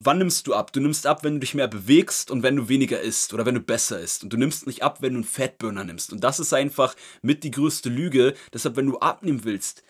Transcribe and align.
wann 0.00 0.18
nimmst 0.18 0.46
du 0.46 0.54
ab? 0.54 0.72
Du 0.72 0.80
nimmst 0.80 1.06
ab, 1.06 1.24
wenn 1.24 1.34
du 1.34 1.40
dich 1.40 1.54
mehr 1.54 1.68
bewegst 1.68 2.30
und 2.30 2.42
wenn 2.42 2.56
du 2.56 2.68
weniger 2.68 3.00
isst 3.00 3.34
oder 3.34 3.46
wenn 3.46 3.54
du 3.54 3.60
besser 3.60 4.00
isst. 4.00 4.22
Und 4.22 4.32
du 4.32 4.36
nimmst 4.36 4.66
nicht 4.66 4.82
ab, 4.82 5.02
wenn 5.02 5.14
du 5.14 5.18
einen 5.18 5.24
Fettburner 5.24 5.84
nimmst. 5.84 6.12
Und 6.12 6.22
das 6.22 6.40
ist 6.40 6.52
einfach 6.52 6.94
mit 7.22 7.44
die 7.44 7.50
größte 7.50 7.88
Lüge. 7.88 8.34
Deshalb, 8.52 8.76
wenn 8.76 8.86
du 8.86 8.98
abnehmen 8.98 9.44
willst, 9.44 9.82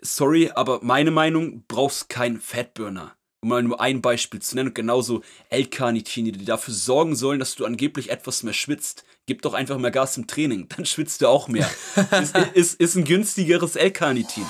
sorry, 0.00 0.50
aber 0.54 0.80
meine 0.82 1.10
Meinung, 1.10 1.64
brauchst 1.68 2.08
keinen 2.08 2.40
Fettburner. 2.40 3.16
Um 3.44 3.48
mal 3.48 3.62
nur 3.62 3.80
ein 3.80 4.00
Beispiel 4.02 4.40
zu 4.40 4.54
nennen. 4.54 4.68
Und 4.68 4.74
genauso 4.76 5.22
L-Carnitin, 5.48 6.26
die 6.26 6.44
dafür 6.44 6.72
sorgen 6.72 7.16
sollen, 7.16 7.40
dass 7.40 7.56
du 7.56 7.66
angeblich 7.66 8.10
etwas 8.10 8.44
mehr 8.44 8.54
schwitzt. 8.54 9.04
Gib 9.26 9.42
doch 9.42 9.54
einfach 9.54 9.78
mehr 9.78 9.90
Gas 9.90 10.16
im 10.16 10.28
Training, 10.28 10.68
dann 10.68 10.86
schwitzt 10.86 11.22
du 11.22 11.28
auch 11.28 11.48
mehr. 11.48 11.68
ist, 12.22 12.36
ist, 12.54 12.80
ist 12.80 12.94
ein 12.96 13.04
günstigeres 13.04 13.74
L-Carnitin. 13.74 14.46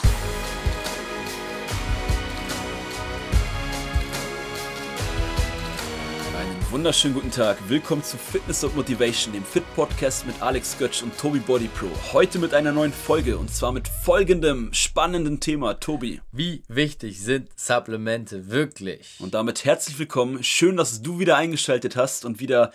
Wunderschönen 6.73 7.13
guten 7.13 7.31
Tag. 7.31 7.59
Willkommen 7.69 8.03
zu 8.03 8.17
Fitness 8.17 8.65
und 8.65 8.75
Motivation, 8.75 9.35
dem 9.35 9.45
Fit 9.45 9.63
Podcast 9.77 10.27
mit 10.27 10.41
Alex 10.41 10.79
Götz 10.79 11.03
und 11.03 11.17
Tobi 11.19 11.39
Body 11.39 11.69
Pro. 11.69 11.87
Heute 12.15 12.39
mit 12.39 12.55
einer 12.55 12.73
neuen 12.73 12.95
Folge 12.95 13.37
und 13.37 13.55
zwar 13.55 13.73
mit 13.73 13.87
folgendem 13.89 14.73
spannenden 14.73 15.39
Thema. 15.39 15.75
Tobi. 15.75 16.23
Wie 16.33 16.63
wichtig 16.69 17.21
sind 17.21 17.51
Supplemente 17.57 18.49
wirklich? 18.49 19.19
Und 19.21 19.35
damit 19.35 19.67
herzlich 19.67 19.99
willkommen. 19.99 20.43
Schön, 20.43 20.79
dass 20.79 21.03
du 21.03 21.19
wieder 21.19 21.37
eingeschaltet 21.37 21.95
hast 21.95 22.25
und 22.25 22.41
wieder 22.41 22.73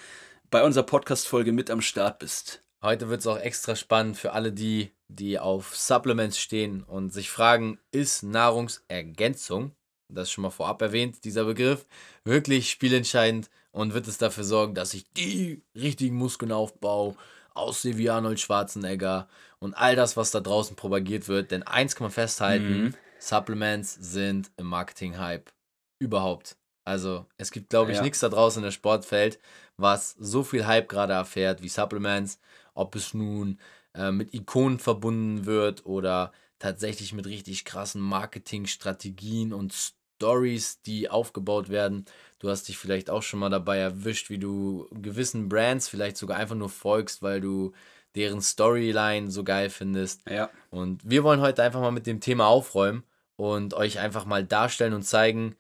bei 0.52 0.64
unserer 0.64 0.86
Podcast-Folge 0.86 1.52
mit 1.52 1.72
am 1.72 1.82
Start 1.82 2.20
bist. 2.20 2.62
Heute 2.84 3.10
wird 3.10 3.22
es 3.22 3.28
auch 3.28 3.40
extra 3.40 3.76
spannend 3.76 4.16
für 4.16 4.34
alle 4.34 4.52
die, 4.52 4.92
die 5.08 5.40
auf 5.40 5.76
Supplements 5.76 6.38
stehen 6.38 6.84
und 6.84 7.12
sich 7.12 7.32
fragen, 7.32 7.80
ist 7.90 8.22
Nahrungsergänzung, 8.22 9.72
das 10.08 10.28
ist 10.28 10.34
schon 10.34 10.44
mal 10.44 10.52
vorab 10.52 10.84
erwähnt, 10.84 11.24
dieser 11.24 11.46
Begriff, 11.46 11.88
wirklich 12.24 12.70
spielentscheidend 12.70 13.50
und 13.78 13.94
wird 13.94 14.08
es 14.08 14.18
dafür 14.18 14.44
sorgen, 14.44 14.74
dass 14.74 14.96
ich 14.96 15.06
die 15.14 15.62
richtigen 15.76 16.16
Muskeln 16.16 16.52
aufbaue, 16.52 17.16
aussehe 17.54 17.96
wie 18.00 18.10
Arnold 18.10 18.40
Schwarzenegger 18.40 19.28
und 19.60 19.76
all 19.76 19.96
das, 19.96 20.18
was 20.18 20.32
da 20.32 20.40
draußen 20.40 20.76
propagiert 20.76 21.28
wird. 21.28 21.52
Denn 21.52 21.62
eins 21.62 21.96
kann 21.96 22.06
man 22.06 22.12
festhalten, 22.12 22.84
mhm. 22.86 22.94
Supplements 23.20 23.94
sind 23.94 24.50
im 24.58 24.66
Marketing-Hype 24.66 25.52
überhaupt. 26.00 26.58
Also 26.86 27.28
es 27.38 27.52
gibt, 27.52 27.70
glaube 27.70 27.92
ich, 27.92 27.98
ja. 27.98 28.04
nichts 28.04 28.20
da 28.20 28.30
draußen 28.30 28.62
in 28.62 28.66
der 28.66 28.72
Sportfeld, 28.72 29.40
was 29.78 30.16
so 30.18 30.44
viel 30.44 30.66
Hype 30.66 30.90
gerade 30.90 31.14
erfährt 31.14 31.62
wie 31.62 31.70
Supplements. 31.70 32.40
Ob 32.74 32.96
es 32.96 33.14
nun 33.14 33.60
äh, 33.94 34.12
mit 34.12 34.34
Ikonen 34.34 34.80
verbunden 34.80 35.46
wird 35.46 35.86
oder 35.86 36.32
tatsächlich 36.58 37.14
mit 37.14 37.28
richtig 37.28 37.64
krassen 37.64 38.02
Marketingstrategien 38.02 39.54
und 39.54 39.94
Stories, 40.18 40.82
die 40.82 41.10
aufgebaut 41.10 41.70
werden. 41.70 42.06
Du 42.40 42.50
hast 42.50 42.68
dich 42.68 42.78
vielleicht 42.78 43.10
auch 43.10 43.24
schon 43.24 43.40
mal 43.40 43.50
dabei 43.50 43.78
erwischt, 43.78 44.30
wie 44.30 44.40
du 44.40 44.88
gewissen 44.92 45.48
Brands 45.48 45.88
vielleicht 45.88 46.18
sogar 46.18 46.38
einfach 46.38 46.56
nur 46.56 46.70
folgst, 46.70 47.22
weil 47.22 47.40
du 47.40 47.72
deren 48.16 48.42
Storyline 48.42 49.30
so 49.30 49.44
geil 49.44 49.70
findest. 49.70 50.28
Ja. 50.30 50.50
Und 50.72 51.08
wir 51.08 51.24
wollen 51.24 51.42
heute 51.42 51.64
einfach 51.64 51.82
mal 51.82 51.92
mit 51.92 52.08
dem 52.08 52.20
Thema 52.20 52.48
aufräumen 52.48 53.04
und 53.36 53.76
euch 53.76 54.00
einfach 54.00 54.26
mal 54.26 54.44
darstellen 54.44 54.94
und 54.94 55.04
zeigen, 55.04 55.56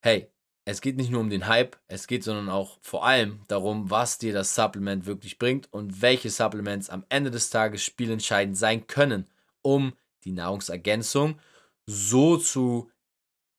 hey, 0.00 0.28
es 0.64 0.80
geht 0.80 0.96
nicht 0.96 1.10
nur 1.10 1.20
um 1.20 1.30
den 1.30 1.46
Hype, 1.46 1.76
es 1.88 2.06
geht 2.06 2.24
sondern 2.24 2.48
auch 2.48 2.78
vor 2.82 3.06
allem 3.06 3.40
darum, 3.48 3.90
was 3.90 4.18
dir 4.18 4.32
das 4.32 4.54
Supplement 4.54 5.06
wirklich 5.06 5.38
bringt 5.38 5.72
und 5.72 6.02
welche 6.02 6.30
Supplements 6.30 6.90
am 6.90 7.04
Ende 7.08 7.30
des 7.30 7.50
Tages 7.50 7.82
spielentscheidend 7.82 8.58
sein 8.58 8.86
können, 8.86 9.26
um 9.62 9.94
die 10.24 10.32
Nahrungsergänzung 10.32 11.38
so 11.86 12.36
zu 12.36 12.90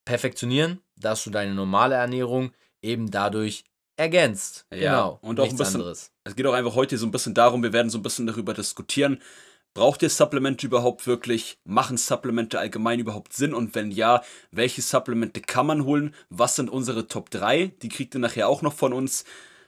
perfektionieren, 0.04 0.80
dass 0.96 1.24
du 1.24 1.30
deine 1.30 1.54
normale 1.54 1.94
Ernährung 1.94 2.52
eben 2.82 3.10
dadurch 3.10 3.64
ergänzt. 3.96 4.66
Ja, 4.72 4.78
genau. 4.78 5.18
Und 5.22 5.40
auch 5.40 5.48
ein 5.48 5.56
bisschen, 5.56 5.76
anderes. 5.76 6.10
Es 6.24 6.36
geht 6.36 6.46
auch 6.46 6.54
einfach 6.54 6.74
heute 6.74 6.98
so 6.98 7.06
ein 7.06 7.10
bisschen 7.10 7.34
darum, 7.34 7.62
wir 7.62 7.72
werden 7.72 7.90
so 7.90 7.98
ein 7.98 8.02
bisschen 8.02 8.26
darüber 8.26 8.54
diskutieren. 8.54 9.20
Braucht 9.74 10.02
ihr 10.02 10.10
Supplemente 10.10 10.66
überhaupt 10.66 11.06
wirklich? 11.06 11.58
Machen 11.64 11.96
Supplemente 11.96 12.58
allgemein 12.58 13.00
überhaupt 13.00 13.32
Sinn? 13.32 13.54
Und 13.54 13.74
wenn 13.74 13.90
ja, 13.90 14.22
welche 14.50 14.82
Supplemente 14.82 15.40
kann 15.40 15.66
man 15.66 15.84
holen? 15.84 16.14
Was 16.28 16.56
sind 16.56 16.68
unsere 16.68 17.08
Top 17.08 17.30
3? 17.30 17.72
Die 17.80 17.88
kriegt 17.88 18.14
ihr 18.14 18.20
nachher 18.20 18.48
auch 18.48 18.60
noch 18.60 18.74
von 18.74 18.92
uns. 18.92 19.24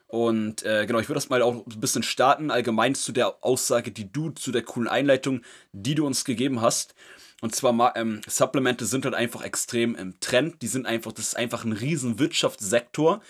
Und 0.07 0.63
äh, 0.63 0.85
genau, 0.87 0.99
ich 0.99 1.09
würde 1.09 1.17
das 1.17 1.31
mal 1.31 1.41
auch 1.41 1.67
ein 1.67 1.81
bisschen 1.81 2.03
starten, 2.03 2.51
allgemein 2.51 2.95
zu 2.95 3.13
der 3.13 3.43
Aussage, 3.43 3.91
die 3.91 4.13
du, 4.13 4.31
zu 4.31 4.53
der 4.53 4.63
coolen 4.63 4.89
Einleitung, 4.89 5.41
die 5.73 5.95
du 5.95 6.07
uns 6.07 6.25
gegeben 6.25 6.61
hast. 6.61 6.95
Und 7.41 7.55
zwar, 7.55 7.97
ähm, 7.97 8.21
Supplemente 8.27 8.87
sind 8.87 9.05
halt 9.05 9.15
einfach 9.15 9.43
extrem 9.43 9.95
im 9.95 10.19
Trend. 10.21 10.63
Die 10.63 10.67
sind 10.67 10.87
einfach, 10.87 11.13
das 11.13 11.29
ist 11.29 11.37
einfach 11.37 11.65
ein 11.65 11.73
riesen 11.73 12.19
Wirtschaftssektor. 12.19 13.21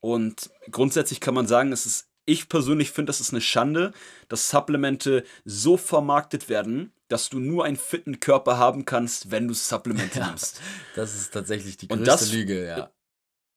Und 0.00 0.50
grundsätzlich 0.70 1.20
kann 1.20 1.34
man 1.34 1.46
sagen, 1.46 1.72
es 1.72 1.84
ist, 1.84 2.08
ich 2.24 2.48
persönlich 2.48 2.90
finde, 2.90 3.10
das 3.10 3.20
ist 3.20 3.32
eine 3.32 3.40
Schande, 3.40 3.92
dass 4.28 4.48
Supplemente 4.50 5.24
so 5.44 5.76
vermarktet 5.76 6.48
werden, 6.48 6.92
dass 7.08 7.30
du 7.30 7.40
nur 7.40 7.64
einen 7.64 7.76
fitten 7.76 8.20
Körper 8.20 8.58
haben 8.58 8.84
kannst, 8.84 9.30
wenn 9.30 9.48
du 9.48 9.54
Supplemente 9.54 10.20
nimmst. 10.24 10.60
das 10.94 11.14
ist 11.14 11.32
tatsächlich 11.32 11.78
die 11.78 11.88
größte 11.88 12.04
das, 12.04 12.32
Lüge, 12.32 12.66
ja. 12.66 12.90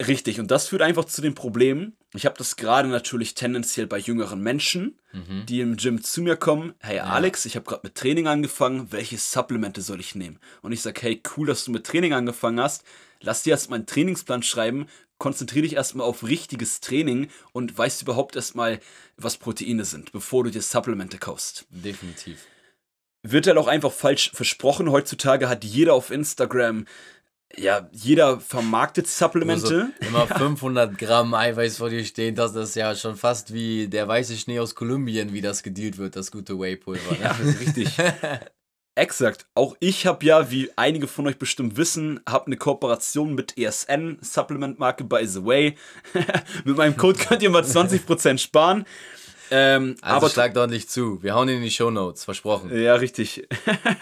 Richtig, 0.08 0.40
und 0.40 0.52
das 0.52 0.68
führt 0.68 0.82
einfach 0.82 1.06
zu 1.06 1.22
dem 1.22 1.36
Problem. 1.36 1.94
Ich 2.14 2.26
habe 2.26 2.38
das 2.38 2.56
gerade 2.56 2.90
natürlich 2.90 3.36
tendenziell 3.36 3.88
bei 3.88 3.98
jüngeren 3.98 4.42
Menschen, 4.42 5.00
mhm. 5.14 5.46
die 5.48 5.62
im 5.62 5.78
Gym 5.78 6.04
zu 6.04 6.22
mir 6.22 6.36
kommen. 6.36 6.74
Hey 6.80 6.98
ja. 6.98 7.06
Alex, 7.06 7.46
ich 7.46 7.56
habe 7.56 7.66
gerade 7.66 7.82
mit 7.84 7.96
Training 7.96 8.28
angefangen. 8.28 8.92
Welche 8.92 9.18
Supplemente 9.18 9.82
soll 9.82 10.00
ich 10.00 10.16
nehmen? 10.16 10.40
Und 10.62 10.72
ich 10.72 10.82
sage, 10.82 11.02
hey, 11.02 11.22
cool, 11.36 11.48
dass 11.48 11.66
du 11.66 11.72
mit 11.72 11.86
Training 11.86 12.14
angefangen 12.14 12.60
hast. 12.60 12.84
Lass 13.22 13.44
dir 13.44 13.52
erstmal 13.52 13.80
einen 13.80 13.86
Trainingsplan 13.86 14.44
schreiben. 14.44 14.88
Konzentriere 15.18 15.64
dich 15.64 15.76
erstmal 15.76 16.08
auf 16.08 16.24
richtiges 16.24 16.82
Training 16.82 17.30
und 17.52 17.78
weißt 17.78 18.02
überhaupt 18.02 18.36
erstmal, 18.36 18.80
was 19.18 19.38
Proteine 19.38 19.86
sind, 19.86 20.12
bevor 20.12 20.44
du 20.44 20.50
dir 20.50 20.64
Supplemente 20.64 21.20
kaufst. 21.20 21.68
Definitiv 21.70 22.48
wird 23.24 23.48
halt 23.48 23.58
auch 23.58 23.68
einfach 23.68 23.92
falsch 23.92 24.32
versprochen. 24.34 24.92
Heutzutage 24.92 25.48
hat 25.50 25.64
jeder 25.64 25.94
auf 25.94 26.12
Instagram 26.12 26.86
ja, 27.58 27.90
jeder 27.92 28.40
vermarktet 28.40 29.08
Supplemente. 29.08 29.92
Also 30.00 30.08
immer 30.08 30.28
500 30.28 30.98
Gramm 30.98 31.34
Eiweiß 31.34 31.78
vor 31.78 31.90
dir 31.90 32.04
stehen, 32.06 32.36
das 32.36 32.56
ist 32.56 32.76
ja 32.76 32.96
schon 32.96 33.16
fast 33.16 33.54
wie 33.54 33.88
der 33.88 34.08
weiße 34.08 34.36
Schnee 34.38 34.60
aus 34.60 34.76
Kolumbien, 34.76 35.34
wie 35.34 35.42
das 35.42 35.64
gedealt 35.64 35.98
wird, 35.98 36.16
das 36.16 36.32
gute 36.32 36.60
Whey-Pulver. 36.60 37.12
Ne? 37.12 37.24
Ja, 37.24 37.32
richtig. 37.60 37.90
Exakt. 38.96 39.48
Auch 39.56 39.76
ich 39.80 40.06
habe 40.06 40.26
ja, 40.26 40.52
wie 40.52 40.70
einige 40.76 41.08
von 41.08 41.26
euch 41.26 41.38
bestimmt 41.38 41.78
wissen, 41.78 42.20
habe 42.28 42.48
eine 42.48 42.58
Kooperation 42.58 43.34
mit 43.34 43.58
ESN, 43.58 44.18
Supplement-Marke 44.22 45.06
by 45.06 45.26
the 45.26 45.46
way. 45.46 45.76
mit 46.66 46.76
meinem 46.76 46.98
Code 46.98 47.18
könnt 47.18 47.42
ihr 47.42 47.50
mal 47.50 47.64
20% 47.64 48.38
sparen. 48.38 48.86
Ähm, 49.52 49.98
also 50.02 50.16
aber 50.16 50.30
schlag 50.30 50.54
doch 50.54 50.68
nicht 50.68 50.90
zu. 50.90 51.22
Wir 51.22 51.36
hauen 51.36 51.50
ihn 51.50 51.58
in 51.58 51.64
die 51.64 51.72
Show 51.72 51.92
Notes, 51.92 52.24
versprochen. 52.24 52.76
Ja, 52.76 52.96
richtig. 52.96 53.48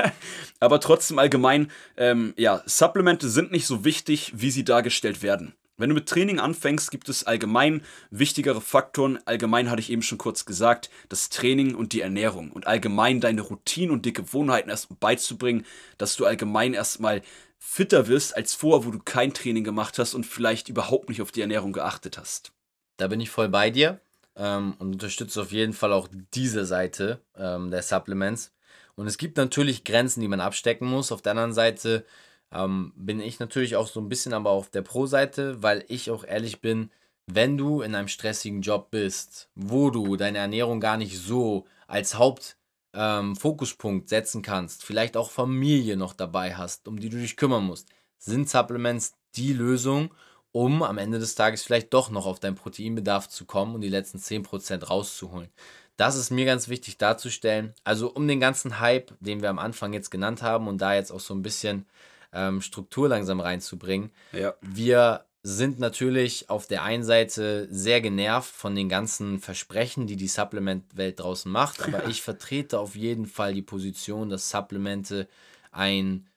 aber 0.59 0.79
trotzdem 0.79 1.17
allgemein, 1.17 1.71
ähm, 1.97 2.33
ja, 2.37 2.61
Supplemente 2.67 3.27
sind 3.29 3.51
nicht 3.51 3.65
so 3.65 3.83
wichtig, 3.83 4.31
wie 4.35 4.51
sie 4.51 4.63
dargestellt 4.63 5.23
werden. 5.23 5.55
Wenn 5.77 5.89
du 5.89 5.95
mit 5.95 6.07
Training 6.07 6.39
anfängst, 6.39 6.91
gibt 6.91 7.09
es 7.09 7.23
allgemein 7.23 7.81
wichtigere 8.11 8.61
Faktoren. 8.61 9.17
Allgemein 9.25 9.71
hatte 9.71 9.79
ich 9.79 9.89
eben 9.89 10.03
schon 10.03 10.17
kurz 10.19 10.45
gesagt, 10.45 10.91
das 11.07 11.29
Training 11.29 11.73
und 11.73 11.93
die 11.93 12.01
Ernährung 12.01 12.51
und 12.51 12.67
allgemein 12.67 13.19
deine 13.19 13.41
Routinen 13.41 13.91
und 13.91 14.05
die 14.05 14.13
Gewohnheiten 14.13 14.69
erst 14.69 14.99
beizubringen, 14.99 15.65
dass 15.97 16.15
du 16.15 16.25
allgemein 16.25 16.73
erstmal 16.73 17.23
fitter 17.57 18.07
wirst 18.07 18.35
als 18.35 18.53
vorher, 18.53 18.85
wo 18.85 18.91
du 18.91 18.99
kein 18.99 19.33
Training 19.33 19.63
gemacht 19.63 19.97
hast 19.97 20.13
und 20.13 20.25
vielleicht 20.25 20.69
überhaupt 20.69 21.09
nicht 21.09 21.21
auf 21.21 21.31
die 21.31 21.41
Ernährung 21.41 21.71
geachtet 21.71 22.17
hast. 22.17 22.51
Da 22.97 23.07
bin 23.07 23.21
ich 23.21 23.29
voll 23.29 23.49
bei 23.49 23.71
dir 23.71 24.01
ähm, 24.35 24.75
und 24.79 24.93
unterstütze 24.93 25.41
auf 25.41 25.51
jeden 25.51 25.73
Fall 25.73 25.93
auch 25.93 26.07
diese 26.33 26.65
Seite 26.65 27.21
ähm, 27.35 27.71
der 27.71 27.81
Supplements. 27.81 28.53
Und 28.95 29.07
es 29.07 29.17
gibt 29.17 29.37
natürlich 29.37 29.83
Grenzen, 29.83 30.21
die 30.21 30.27
man 30.27 30.41
abstecken 30.41 30.87
muss. 30.87 31.11
Auf 31.11 31.21
der 31.21 31.31
anderen 31.31 31.53
Seite 31.53 32.05
ähm, 32.51 32.93
bin 32.95 33.19
ich 33.19 33.39
natürlich 33.39 33.75
auch 33.75 33.87
so 33.87 33.99
ein 34.01 34.09
bisschen 34.09 34.33
aber 34.33 34.49
auf 34.49 34.69
der 34.69 34.81
Pro-Seite, 34.81 35.61
weil 35.63 35.85
ich 35.87 36.11
auch 36.11 36.23
ehrlich 36.23 36.61
bin, 36.61 36.91
wenn 37.27 37.57
du 37.57 37.81
in 37.81 37.95
einem 37.95 38.07
stressigen 38.07 38.61
Job 38.61 38.89
bist, 38.91 39.49
wo 39.55 39.91
du 39.91 40.15
deine 40.15 40.39
Ernährung 40.39 40.79
gar 40.79 40.97
nicht 40.97 41.17
so 41.17 41.65
als 41.87 42.15
Hauptfokuspunkt 42.15 44.03
ähm, 44.03 44.07
setzen 44.07 44.41
kannst, 44.41 44.83
vielleicht 44.83 45.15
auch 45.15 45.29
Familie 45.29 45.95
noch 45.95 46.13
dabei 46.13 46.55
hast, 46.55 46.87
um 46.87 46.99
die 46.99 47.09
du 47.09 47.17
dich 47.17 47.37
kümmern 47.37 47.63
musst, 47.63 47.87
sind 48.17 48.49
Supplements 48.49 49.13
die 49.35 49.53
Lösung 49.53 50.11
um 50.51 50.83
am 50.83 50.97
Ende 50.97 51.19
des 51.19 51.35
Tages 51.35 51.63
vielleicht 51.63 51.93
doch 51.93 52.09
noch 52.09 52.25
auf 52.25 52.39
deinen 52.39 52.55
Proteinbedarf 52.55 53.29
zu 53.29 53.45
kommen 53.45 53.75
und 53.75 53.81
die 53.81 53.89
letzten 53.89 54.17
10% 54.17 54.85
rauszuholen. 54.85 55.49
Das 55.97 56.15
ist 56.15 56.31
mir 56.31 56.45
ganz 56.45 56.69
wichtig 56.69 56.97
darzustellen. 56.97 57.73
Also 57.83 58.11
um 58.11 58.27
den 58.27 58.39
ganzen 58.39 58.79
Hype, 58.79 59.11
den 59.19 59.41
wir 59.41 59.49
am 59.49 59.59
Anfang 59.59 59.93
jetzt 59.93 60.11
genannt 60.11 60.41
haben 60.41 60.67
und 60.67 60.79
da 60.79 60.93
jetzt 60.93 61.11
auch 61.11 61.19
so 61.19 61.33
ein 61.33 61.41
bisschen 61.41 61.85
ähm, 62.31 62.61
Struktur 62.61 63.09
langsam 63.09 63.39
reinzubringen. 63.39 64.11
Ja. 64.31 64.53
Wir 64.61 65.25
sind 65.43 65.79
natürlich 65.79 66.49
auf 66.49 66.67
der 66.67 66.83
einen 66.83 67.03
Seite 67.03 67.67
sehr 67.71 68.01
genervt 68.01 68.53
von 68.53 68.75
den 68.75 68.89
ganzen 68.89 69.39
Versprechen, 69.39 70.05
die 70.05 70.15
die 70.15 70.27
Supplement-Welt 70.27 71.19
draußen 71.19 71.51
macht, 71.51 71.81
aber 71.85 72.07
ich 72.07 72.21
vertrete 72.21 72.79
auf 72.79 72.95
jeden 72.95 73.25
Fall 73.25 73.53
die 73.53 73.61
Position, 73.61 74.29
dass 74.29 74.49
Supplemente 74.49 75.27
ein, 75.71 76.27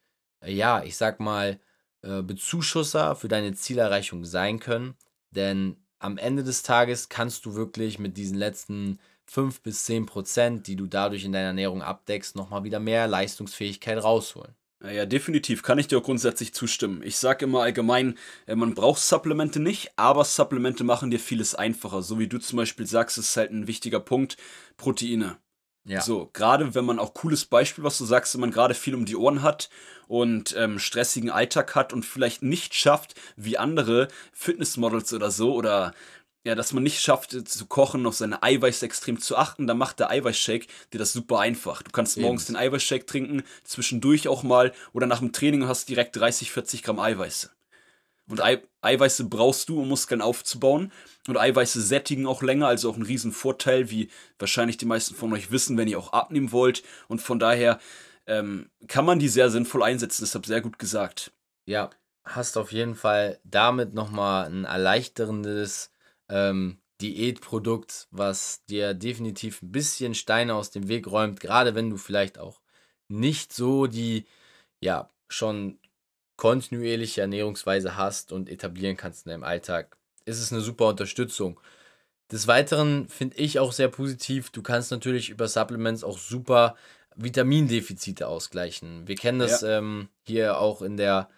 ja, 0.44 0.82
ich 0.82 0.97
sag 0.97 1.20
mal, 1.20 1.59
äh, 2.02 2.22
Bezuschusser 2.22 3.16
für 3.16 3.28
deine 3.28 3.54
Zielerreichung 3.54 4.25
sein 4.25 4.60
können. 4.60 4.94
Denn 5.31 5.76
am 5.99 6.19
Ende 6.19 6.43
des 6.44 6.62
Tages 6.62 7.08
kannst 7.08 7.46
du 7.46 7.54
wirklich 7.54 7.99
mit 7.99 8.16
diesen 8.16 8.37
letzten 8.37 8.99
5 9.26 9.62
bis 9.62 9.84
10 9.84 10.06
Prozent, 10.06 10.66
die 10.66 10.76
du 10.76 10.87
dadurch 10.87 11.25
in 11.25 11.32
deiner 11.32 11.49
Ernährung 11.49 11.82
abdeckst, 11.82 12.37
nochmal 12.37 12.64
wieder 12.64 12.81
mehr 12.81 13.06
Leistungsfähigkeit 13.06 14.02
rausholen. 14.02 14.54
Ja, 14.84 15.06
definitiv 15.06 15.62
kann 15.62 15.78
ich 15.78 15.87
dir 15.87 15.99
auch 15.99 16.02
grundsätzlich 16.02 16.52
zustimmen. 16.54 17.02
Ich 17.04 17.16
sage 17.16 17.44
immer 17.44 17.62
allgemein, 17.62 18.19
äh, 18.46 18.56
man 18.56 18.75
braucht 18.75 19.00
Supplemente 19.00 19.60
nicht, 19.60 19.93
aber 19.96 20.25
Supplemente 20.25 20.82
machen 20.82 21.10
dir 21.10 21.20
vieles 21.20 21.54
einfacher. 21.54 22.02
So 22.02 22.19
wie 22.19 22.26
du 22.26 22.38
zum 22.38 22.56
Beispiel 22.56 22.87
sagst, 22.87 23.16
ist 23.16 23.37
halt 23.37 23.52
ein 23.52 23.69
wichtiger 23.69 24.00
Punkt, 24.00 24.37
Proteine. 24.76 25.37
Ja. 25.84 26.00
So, 26.00 26.31
gerade 26.32 26.75
wenn 26.75 26.84
man 26.84 26.99
auch 26.99 27.12
cooles 27.12 27.44
Beispiel, 27.44 27.82
was 27.82 27.99
du 27.99 28.05
sagst, 28.05 28.34
wenn 28.34 28.40
man 28.40 28.52
gerade 28.52 28.75
viel 28.75 28.94
um 28.94 29.05
die 29.05 29.17
Ohren 29.17 29.43
hat 29.43 29.69
und 30.06 30.55
ähm, 30.56 30.79
stressigen 30.79 31.31
Alltag 31.31 31.75
hat 31.75 31.93
und 31.93 32.05
vielleicht 32.05 32.43
nicht 32.43 32.75
schafft, 32.75 33.14
wie 33.37 33.58
andere 33.58 34.08
Fitnessmodels 34.32 35.12
oder 35.12 35.31
so, 35.31 35.55
oder 35.55 35.93
ja, 36.44 36.55
dass 36.55 36.73
man 36.73 36.82
nicht 36.82 37.00
schafft 37.00 37.34
äh, 37.34 37.44
zu 37.44 37.67
kochen, 37.67 38.06
auf 38.06 38.14
seine 38.14 38.43
Eiweiß 38.43 38.82
extrem 38.82 39.20
zu 39.20 39.37
achten, 39.37 39.67
dann 39.67 39.79
macht 39.79 39.99
der 39.99 40.11
Eiweißshake 40.11 40.67
dir 40.93 40.99
das 40.99 41.12
super 41.12 41.40
einfach. 41.40 41.82
Du 41.82 41.90
kannst 41.90 42.17
Eben. 42.17 42.26
morgens 42.26 42.46
den 42.46 42.56
Eiweißshake 42.56 43.06
trinken, 43.06 43.43
zwischendurch 43.64 44.28
auch 44.28 44.43
mal 44.43 44.73
oder 44.93 45.06
nach 45.06 45.19
dem 45.19 45.32
Training 45.32 45.67
hast 45.67 45.88
direkt 45.88 46.17
30, 46.17 46.52
40 46.52 46.82
Gramm 46.82 47.00
Eiweiße. 47.00 47.50
Und 48.29 48.41
Ei 48.41 48.63
Eiweiße 48.83 49.25
brauchst 49.25 49.69
du, 49.69 49.81
um 49.81 49.89
Muskeln 49.89 50.21
aufzubauen. 50.21 50.93
Und 51.29 51.37
Eiweiße 51.37 51.81
sättigen 51.81 52.27
auch 52.27 52.43
länger, 52.43 52.67
also 52.67 52.91
auch 52.91 52.97
ein 52.97 53.03
Riesenvorteil, 53.03 53.91
wie 53.91 54.11
wahrscheinlich 54.39 54.77
die 54.77 54.87
meisten 54.87 55.15
von 55.15 55.33
euch 55.33 55.51
wissen, 55.51 55.77
wenn 55.77 55.89
ihr 55.89 55.99
auch 55.99 56.13
abnehmen 56.13 56.51
wollt. 56.51 56.83
Und 57.09 57.23
von 57.23 57.39
daher 57.39 57.79
ähm, 58.27 58.71
kann 58.89 59.05
man 59.05 59.19
die 59.19 59.29
sehr 59.29 59.51
sinnvoll 59.51 59.83
einsetzen, 59.83 60.23
deshalb 60.23 60.47
sehr 60.47 60.61
gut 60.61 60.79
gesagt. 60.79 61.33
Ja, 61.65 61.91
hast 62.25 62.57
auf 62.57 62.73
jeden 62.73 62.95
Fall 62.95 63.39
damit 63.45 63.95
nochmal 63.95 64.47
ein 64.47 64.65
erleichterndes 64.65 65.93
ähm, 66.29 66.79
Diätprodukt, 67.01 68.09
was 68.11 68.65
dir 68.67 68.95
definitiv 68.95 69.63
ein 69.63 69.73
bisschen 69.73 70.15
Steine 70.15 70.55
aus 70.55 70.71
dem 70.71 70.89
Weg 70.89 71.09
räumt, 71.09 71.41
gerade 71.41 71.75
wenn 71.75 71.91
du 71.91 71.97
vielleicht 71.97 72.39
auch 72.39 72.61
nicht 73.09 73.53
so 73.53 73.87
die, 73.87 74.27
ja, 74.81 75.11
schon 75.29 75.79
kontinuierliche 76.43 77.21
Ernährungsweise 77.21 77.97
hast 77.97 78.33
und 78.33 78.49
etablieren 78.49 78.97
kannst 78.97 79.27
in 79.27 79.31
deinem 79.31 79.44
Alltag, 79.44 79.97
ist 80.25 80.41
es 80.41 80.50
eine 80.50 80.61
super 80.61 80.89
Unterstützung. 80.89 81.61
Des 82.33 82.49
Weiteren 82.49 83.06
finde 83.09 83.37
ich 83.37 83.61
auch 83.61 83.71
sehr 83.71 83.87
positiv, 83.87 84.50
du 84.50 84.61
kannst 84.61 84.91
natürlich 84.91 85.31
über 85.31 85.47
Supplements 85.47 86.03
auch 86.03 86.19
super 86.19 86.75
Vitamindefizite 87.15 88.27
ausgleichen. 88.27 89.06
Wir 89.06 89.15
kennen 89.15 89.39
das 89.39 89.61
ja. 89.61 89.79
ähm, 89.79 90.09
hier 90.25 90.59
auch 90.59 90.83
in 90.83 90.97
der 90.97 91.29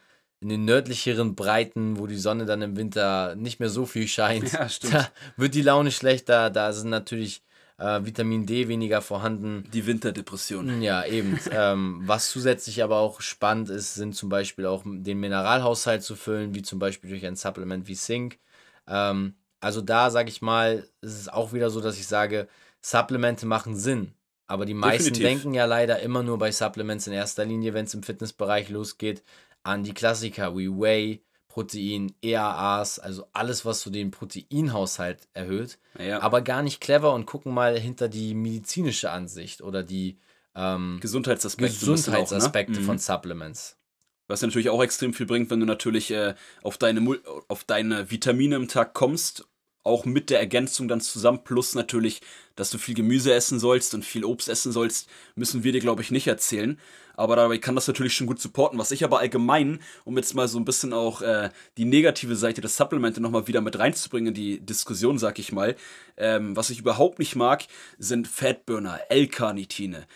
in 0.40 0.48
den 0.48 0.64
nördlicheren 0.64 1.34
Breiten, 1.34 1.98
wo 1.98 2.06
die 2.06 2.16
Sonne 2.16 2.46
dann 2.46 2.62
im 2.62 2.78
Winter 2.78 3.34
nicht 3.34 3.60
mehr 3.60 3.68
so 3.68 3.84
viel 3.84 4.08
scheint, 4.08 4.54
ja, 4.54 4.68
da 4.90 5.10
wird 5.36 5.54
die 5.54 5.60
Laune 5.60 5.90
schlechter. 5.90 6.48
Da 6.48 6.72
sind 6.72 6.88
natürlich 6.88 7.42
äh, 7.78 8.00
Vitamin 8.04 8.46
D 8.46 8.68
weniger 8.68 9.02
vorhanden. 9.02 9.64
Die 9.72 9.86
Winterdepression. 9.86 10.82
Ja, 10.82 11.04
eben. 11.04 11.38
ähm, 11.50 12.02
was 12.04 12.30
zusätzlich 12.30 12.82
aber 12.82 12.98
auch 12.98 13.20
spannend 13.20 13.70
ist, 13.70 13.94
sind 13.94 14.14
zum 14.14 14.28
Beispiel 14.28 14.66
auch 14.66 14.82
den 14.84 15.18
Mineralhaushalt 15.20 16.02
zu 16.02 16.16
füllen, 16.16 16.54
wie 16.54 16.62
zum 16.62 16.78
Beispiel 16.78 17.10
durch 17.10 17.26
ein 17.26 17.36
Supplement 17.36 17.88
wie 17.88 17.96
Zink. 17.96 18.38
Ähm, 18.86 19.34
also 19.60 19.80
da 19.80 20.10
sage 20.10 20.28
ich 20.28 20.42
mal, 20.42 20.86
ist 21.00 21.18
es 21.20 21.28
auch 21.28 21.52
wieder 21.52 21.70
so, 21.70 21.80
dass 21.80 21.98
ich 21.98 22.06
sage, 22.06 22.48
Supplemente 22.80 23.46
machen 23.46 23.76
Sinn. 23.76 24.12
Aber 24.46 24.66
die 24.66 24.74
meisten 24.74 25.14
Definitiv. 25.14 25.24
denken 25.24 25.54
ja 25.54 25.64
leider 25.64 26.00
immer 26.00 26.22
nur 26.22 26.38
bei 26.38 26.52
Supplements 26.52 27.06
in 27.06 27.14
erster 27.14 27.46
Linie, 27.46 27.72
wenn 27.72 27.86
es 27.86 27.94
im 27.94 28.02
Fitnessbereich 28.02 28.68
losgeht, 28.68 29.22
an 29.62 29.82
die 29.82 29.94
Klassiker 29.94 30.54
wie 30.56 30.68
Whey, 30.68 31.22
Protein, 31.54 32.12
EAAs, 32.20 32.98
also 32.98 33.28
alles, 33.32 33.64
was 33.64 33.80
so 33.80 33.88
den 33.88 34.10
Proteinhaushalt 34.10 35.28
erhöht, 35.34 35.78
ja. 35.96 36.20
aber 36.20 36.42
gar 36.42 36.62
nicht 36.62 36.80
clever 36.80 37.14
und 37.14 37.26
gucken 37.26 37.54
mal 37.54 37.78
hinter 37.78 38.08
die 38.08 38.34
medizinische 38.34 39.12
Ansicht 39.12 39.62
oder 39.62 39.84
die 39.84 40.18
ähm, 40.56 40.98
Gesundheitsaspekte, 41.00 41.78
Gesundheitsaspekte 41.78 42.72
auch, 42.72 42.78
ne? 42.78 42.84
von 42.84 42.96
mhm. 42.96 42.98
Supplements. 42.98 43.78
Was 44.26 44.42
natürlich 44.42 44.68
auch 44.68 44.82
extrem 44.82 45.14
viel 45.14 45.26
bringt, 45.26 45.48
wenn 45.48 45.60
du 45.60 45.66
natürlich 45.66 46.10
äh, 46.10 46.34
auf, 46.64 46.76
deine, 46.76 47.20
auf 47.46 47.62
deine 47.62 48.10
Vitamine 48.10 48.56
im 48.56 48.66
Tag 48.66 48.92
kommst 48.92 49.46
auch 49.84 50.04
mit 50.04 50.30
der 50.30 50.40
Ergänzung 50.40 50.88
dann 50.88 51.00
zusammen, 51.00 51.44
plus 51.44 51.74
natürlich, 51.74 52.22
dass 52.56 52.70
du 52.70 52.78
viel 52.78 52.94
Gemüse 52.94 53.32
essen 53.32 53.58
sollst 53.60 53.94
und 53.94 54.04
viel 54.04 54.24
Obst 54.24 54.48
essen 54.48 54.72
sollst, 54.72 55.08
müssen 55.36 55.62
wir 55.62 55.72
dir, 55.72 55.80
glaube 55.80 56.02
ich, 56.02 56.10
nicht 56.10 56.26
erzählen. 56.26 56.78
Aber 57.16 57.36
dabei 57.36 57.58
kann 57.58 57.76
das 57.76 57.86
natürlich 57.86 58.14
schon 58.14 58.26
gut 58.26 58.40
supporten. 58.40 58.78
Was 58.78 58.90
ich 58.90 59.04
aber 59.04 59.20
allgemein, 59.20 59.80
um 60.04 60.16
jetzt 60.16 60.34
mal 60.34 60.48
so 60.48 60.58
ein 60.58 60.64
bisschen 60.64 60.92
auch 60.92 61.22
äh, 61.22 61.50
die 61.76 61.84
negative 61.84 62.34
Seite 62.34 62.60
des 62.60 62.76
Supplemente 62.76 63.20
nochmal 63.20 63.46
wieder 63.46 63.60
mit 63.60 63.78
reinzubringen 63.78 64.28
in 64.28 64.34
die 64.34 64.60
Diskussion, 64.66 65.18
sag 65.18 65.38
ich 65.38 65.52
mal, 65.52 65.76
ähm, 66.16 66.56
was 66.56 66.70
ich 66.70 66.80
überhaupt 66.80 67.20
nicht 67.20 67.36
mag, 67.36 67.66
sind 67.98 68.26
Fatburner, 68.26 68.98
L-Carnitine 69.10 70.06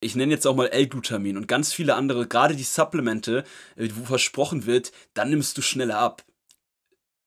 ich 0.00 0.14
nenne 0.14 0.32
jetzt 0.32 0.46
auch 0.46 0.54
mal 0.54 0.68
L-Glutamin 0.68 1.36
und 1.36 1.48
ganz 1.48 1.72
viele 1.72 1.96
andere, 1.96 2.28
gerade 2.28 2.54
die 2.54 2.62
Supplemente, 2.62 3.44
äh, 3.76 3.88
wo 3.94 4.04
versprochen 4.04 4.64
wird, 4.64 4.92
dann 5.14 5.30
nimmst 5.30 5.58
du 5.58 5.62
schneller 5.62 5.98
ab 5.98 6.22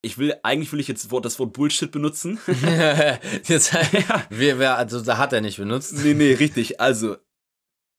ich 0.02 0.18
will, 0.18 0.36
eigentlich 0.44 0.72
will 0.72 0.80
ich 0.80 0.88
jetzt 0.88 1.12
das 1.12 1.40
Wort 1.40 1.54
Bullshit 1.54 1.92
benutzen. 1.92 2.40
jetzt, 3.48 3.74
ja. 4.32 4.76
also 4.76 5.02
da 5.02 5.18
hat 5.18 5.34
er 5.34 5.42
nicht 5.42 5.58
benutzt. 5.58 5.94
Nee, 5.94 6.14
nee, 6.14 6.34
richtig. 6.34 6.80
Also, 6.80 7.18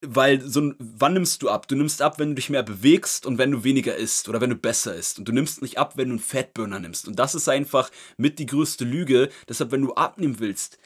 weil 0.05 0.41
so 0.41 0.73
wann 0.79 1.15
nimmst 1.15 1.43
du 1.43 1.49
ab? 1.49 1.69
Du 1.69 1.77
nimmst 1.77 2.03
ab, 2.03 2.19
wenn 2.19 2.31
du 2.31 2.35
dich 2.35 2.51
mehr 2.51 2.65
bewegst 2.65 3.25
und 3.25 3.39
wenn 3.39 3.53
du 3.53 3.63
weniger 3.63 3.95
isst 3.95 4.29
oder 4.29 4.41
wenn 4.41 4.51
du 4.51 4.57
besser 4.57 4.95
isst. 4.95 5.21
Und 5.21 5.29
du 5.29 5.33
nimmst 5.33 5.63
nicht 5.63 5.79
ab, 5.79 5.97
wenn 5.97 6.09
du 6.09 6.15
einen 6.15 6.21
Fettburner 6.21 6.81
nimmst. 6.81 7.07
Und 7.07 7.19
das 7.19 7.37
ist 7.37 7.49
einfach 7.49 7.91
mit 8.17 8.41
die 8.41 8.47
größte 8.47 8.85
Lüge. 8.85 9.29
Deshalb, 9.49 9.71
wenn 9.71 9.83
du 9.83 9.95
abnehmen 9.95 10.41
willst, 10.41 10.79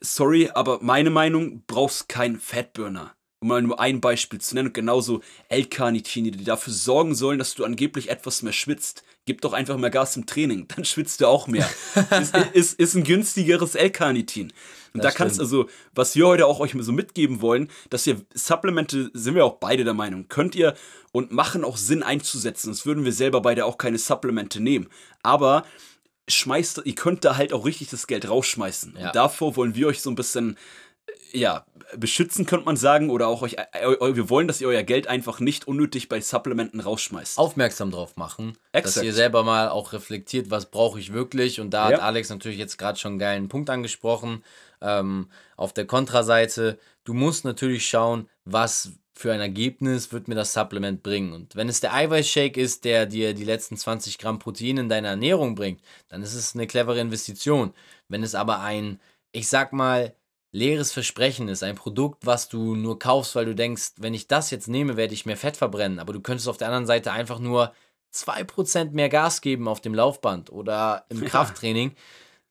sorry, 0.00 0.50
aber 0.52 0.80
meine 0.82 1.10
Meinung, 1.10 1.62
brauchst 1.68 2.08
keinen 2.08 2.40
Fettburner 2.40 3.14
um 3.40 3.48
mal 3.48 3.62
nur 3.62 3.80
ein 3.80 4.00
Beispiel 4.00 4.40
zu 4.40 4.54
nennen, 4.54 4.68
und 4.68 4.74
genauso 4.74 5.22
L-Carnitine, 5.48 6.30
die 6.30 6.44
dafür 6.44 6.72
sorgen 6.72 7.14
sollen, 7.14 7.38
dass 7.38 7.54
du 7.54 7.64
angeblich 7.64 8.10
etwas 8.10 8.42
mehr 8.42 8.52
schwitzt. 8.52 9.02
Gib 9.26 9.40
doch 9.40 9.52
einfach 9.52 9.76
mehr 9.76 9.90
Gas 9.90 10.16
im 10.16 10.26
Training, 10.26 10.68
dann 10.68 10.84
schwitzt 10.84 11.20
du 11.20 11.26
auch 11.26 11.46
mehr. 11.46 11.68
ist, 12.20 12.36
ist, 12.52 12.78
ist 12.78 12.94
ein 12.94 13.04
günstigeres 13.04 13.74
L-Carnitin. 13.74 14.52
Und 14.92 15.04
das 15.04 15.12
da 15.12 15.16
kannst 15.16 15.40
also, 15.40 15.68
was 15.94 16.16
wir 16.16 16.26
heute 16.26 16.46
auch 16.46 16.60
euch 16.60 16.74
so 16.78 16.92
mitgeben 16.92 17.40
wollen, 17.40 17.70
dass 17.90 18.06
ihr 18.06 18.20
Supplemente, 18.34 19.10
sind 19.14 19.34
wir 19.34 19.44
auch 19.44 19.56
beide 19.56 19.84
der 19.84 19.94
Meinung, 19.94 20.28
könnt 20.28 20.54
ihr 20.54 20.74
und 21.12 21.32
machen 21.32 21.64
auch 21.64 21.76
Sinn 21.76 22.02
einzusetzen. 22.02 22.68
Sonst 22.68 22.86
würden 22.86 23.04
wir 23.04 23.12
selber 23.12 23.40
beide 23.40 23.64
auch 23.66 23.78
keine 23.78 23.98
Supplemente 23.98 24.60
nehmen. 24.60 24.88
Aber 25.22 25.64
schmeißt, 26.28 26.82
ihr 26.84 26.94
könnt 26.94 27.24
da 27.24 27.36
halt 27.36 27.52
auch 27.52 27.64
richtig 27.64 27.88
das 27.90 28.06
Geld 28.06 28.28
rausschmeißen. 28.28 28.96
Ja. 28.98 29.06
Und 29.06 29.16
davor 29.16 29.56
wollen 29.56 29.74
wir 29.74 29.86
euch 29.86 30.00
so 30.00 30.10
ein 30.10 30.16
bisschen 30.16 30.56
ja, 31.32 31.64
beschützen, 31.96 32.46
könnte 32.46 32.66
man 32.66 32.76
sagen, 32.76 33.10
oder 33.10 33.28
auch 33.28 33.42
euch, 33.42 33.54
äh, 33.54 34.14
wir 34.14 34.30
wollen, 34.30 34.48
dass 34.48 34.60
ihr 34.60 34.68
euer 34.68 34.82
Geld 34.82 35.06
einfach 35.06 35.40
nicht 35.40 35.66
unnötig 35.66 36.08
bei 36.08 36.20
Supplementen 36.20 36.80
rausschmeißt. 36.80 37.38
Aufmerksam 37.38 37.90
drauf 37.90 38.16
machen, 38.16 38.56
Exakt. 38.72 38.96
dass 38.96 39.02
ihr 39.04 39.12
selber 39.12 39.42
mal 39.42 39.68
auch 39.68 39.92
reflektiert, 39.92 40.50
was 40.50 40.70
brauche 40.70 41.00
ich 41.00 41.12
wirklich. 41.12 41.60
Und 41.60 41.70
da 41.70 41.90
ja. 41.90 41.96
hat 41.96 42.02
Alex 42.02 42.30
natürlich 42.30 42.58
jetzt 42.58 42.78
gerade 42.78 42.98
schon 42.98 43.12
einen 43.12 43.18
geilen 43.18 43.48
Punkt 43.48 43.70
angesprochen. 43.70 44.44
Ähm, 44.80 45.28
auf 45.56 45.72
der 45.72 45.86
Kontraseite, 45.86 46.78
du 47.04 47.14
musst 47.14 47.44
natürlich 47.44 47.86
schauen, 47.86 48.28
was 48.44 48.92
für 49.12 49.32
ein 49.32 49.40
Ergebnis 49.40 50.12
wird 50.12 50.28
mir 50.28 50.34
das 50.34 50.54
Supplement 50.54 51.02
bringen. 51.02 51.34
Und 51.34 51.54
wenn 51.54 51.68
es 51.68 51.80
der 51.80 51.92
Eiweißshake 51.92 52.58
ist, 52.58 52.84
der 52.86 53.04
dir 53.04 53.34
die 53.34 53.44
letzten 53.44 53.76
20 53.76 54.16
Gramm 54.16 54.38
Protein 54.38 54.78
in 54.78 54.88
deine 54.88 55.08
Ernährung 55.08 55.54
bringt, 55.54 55.82
dann 56.08 56.22
ist 56.22 56.34
es 56.34 56.54
eine 56.54 56.66
clevere 56.66 57.00
Investition. 57.00 57.74
Wenn 58.08 58.22
es 58.22 58.34
aber 58.34 58.60
ein, 58.60 58.98
ich 59.32 59.48
sag 59.48 59.74
mal, 59.74 60.14
leeres 60.52 60.92
Versprechen 60.92 61.48
ist, 61.48 61.62
ein 61.62 61.76
Produkt, 61.76 62.26
was 62.26 62.48
du 62.48 62.74
nur 62.74 62.98
kaufst, 62.98 63.34
weil 63.34 63.44
du 63.44 63.54
denkst, 63.54 63.92
wenn 63.96 64.14
ich 64.14 64.26
das 64.28 64.50
jetzt 64.50 64.68
nehme, 64.68 64.96
werde 64.96 65.14
ich 65.14 65.26
mehr 65.26 65.36
Fett 65.36 65.56
verbrennen, 65.56 65.98
aber 65.98 66.12
du 66.12 66.20
könntest 66.20 66.48
auf 66.48 66.56
der 66.56 66.68
anderen 66.68 66.86
Seite 66.86 67.12
einfach 67.12 67.38
nur 67.38 67.72
2% 68.12 68.90
mehr 68.90 69.08
Gas 69.08 69.40
geben 69.40 69.68
auf 69.68 69.80
dem 69.80 69.94
Laufband 69.94 70.50
oder 70.50 71.04
im 71.08 71.20
Krafttraining, 71.24 71.94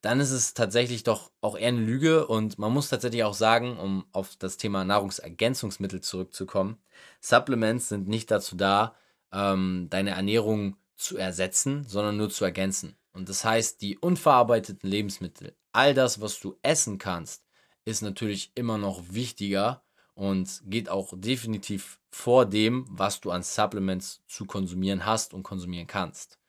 dann 0.01 0.19
ist 0.19 0.31
es 0.31 0.53
tatsächlich 0.53 1.03
doch 1.03 1.31
auch 1.41 1.57
eher 1.57 1.67
eine 1.69 1.81
Lüge. 1.81 2.25
Und 2.27 2.57
man 2.57 2.71
muss 2.71 2.89
tatsächlich 2.89 3.23
auch 3.23 3.33
sagen, 3.33 3.77
um 3.77 4.05
auf 4.13 4.35
das 4.37 4.57
Thema 4.57 4.85
Nahrungsergänzungsmittel 4.85 6.01
zurückzukommen, 6.01 6.77
Supplements 7.19 7.89
sind 7.89 8.07
nicht 8.07 8.31
dazu 8.31 8.55
da, 8.55 8.95
ähm, 9.33 9.87
deine 9.89 10.11
Ernährung 10.11 10.77
zu 10.95 11.17
ersetzen, 11.17 11.85
sondern 11.85 12.17
nur 12.17 12.29
zu 12.29 12.45
ergänzen. 12.45 12.95
Und 13.11 13.27
das 13.27 13.43
heißt, 13.43 13.81
die 13.81 13.97
unverarbeiteten 13.97 14.89
Lebensmittel, 14.89 15.55
all 15.73 15.93
das, 15.93 16.21
was 16.21 16.39
du 16.39 16.57
essen 16.61 16.97
kannst, 16.97 17.43
ist 17.89 18.01
natürlich 18.01 18.51
immer 18.55 18.77
noch 18.77 19.01
wichtiger 19.09 19.83
und 20.13 20.61
geht 20.65 20.89
auch 20.89 21.13
definitiv 21.15 21.99
vor 22.11 22.45
dem, 22.45 22.85
was 22.89 23.21
du 23.21 23.31
an 23.31 23.43
Supplements 23.43 24.21
zu 24.27 24.45
konsumieren 24.45 25.05
hast 25.05 25.33
und 25.33 25.43
konsumieren 25.43 25.87
kannst. 25.87 26.39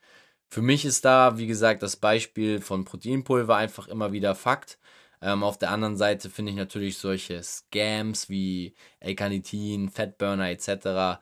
Für 0.49 0.63
mich 0.63 0.85
ist 0.85 1.05
da, 1.05 1.39
wie 1.39 1.47
gesagt, 1.47 1.83
das 1.83 1.97
Beispiel 1.97 2.61
von 2.61 2.85
Proteinpulver 2.85 3.57
einfach 3.57 3.87
immer 3.89 4.13
wieder 4.13 4.35
Fakt. 4.35 4.79
Ähm, 5.23 5.45
auf 5.45 5.59
der 5.59 5.71
anderen 5.71 5.97
Seite 5.97 6.31
finde 6.31 6.51
ich 6.51 6.57
natürlich 6.57 6.99
solche 6.99 7.43
Scams 7.43 8.29
wie 8.29 8.75
L-Carnitin, 9.01 9.91
Fatburner 9.91 10.51
etc. 10.51 11.21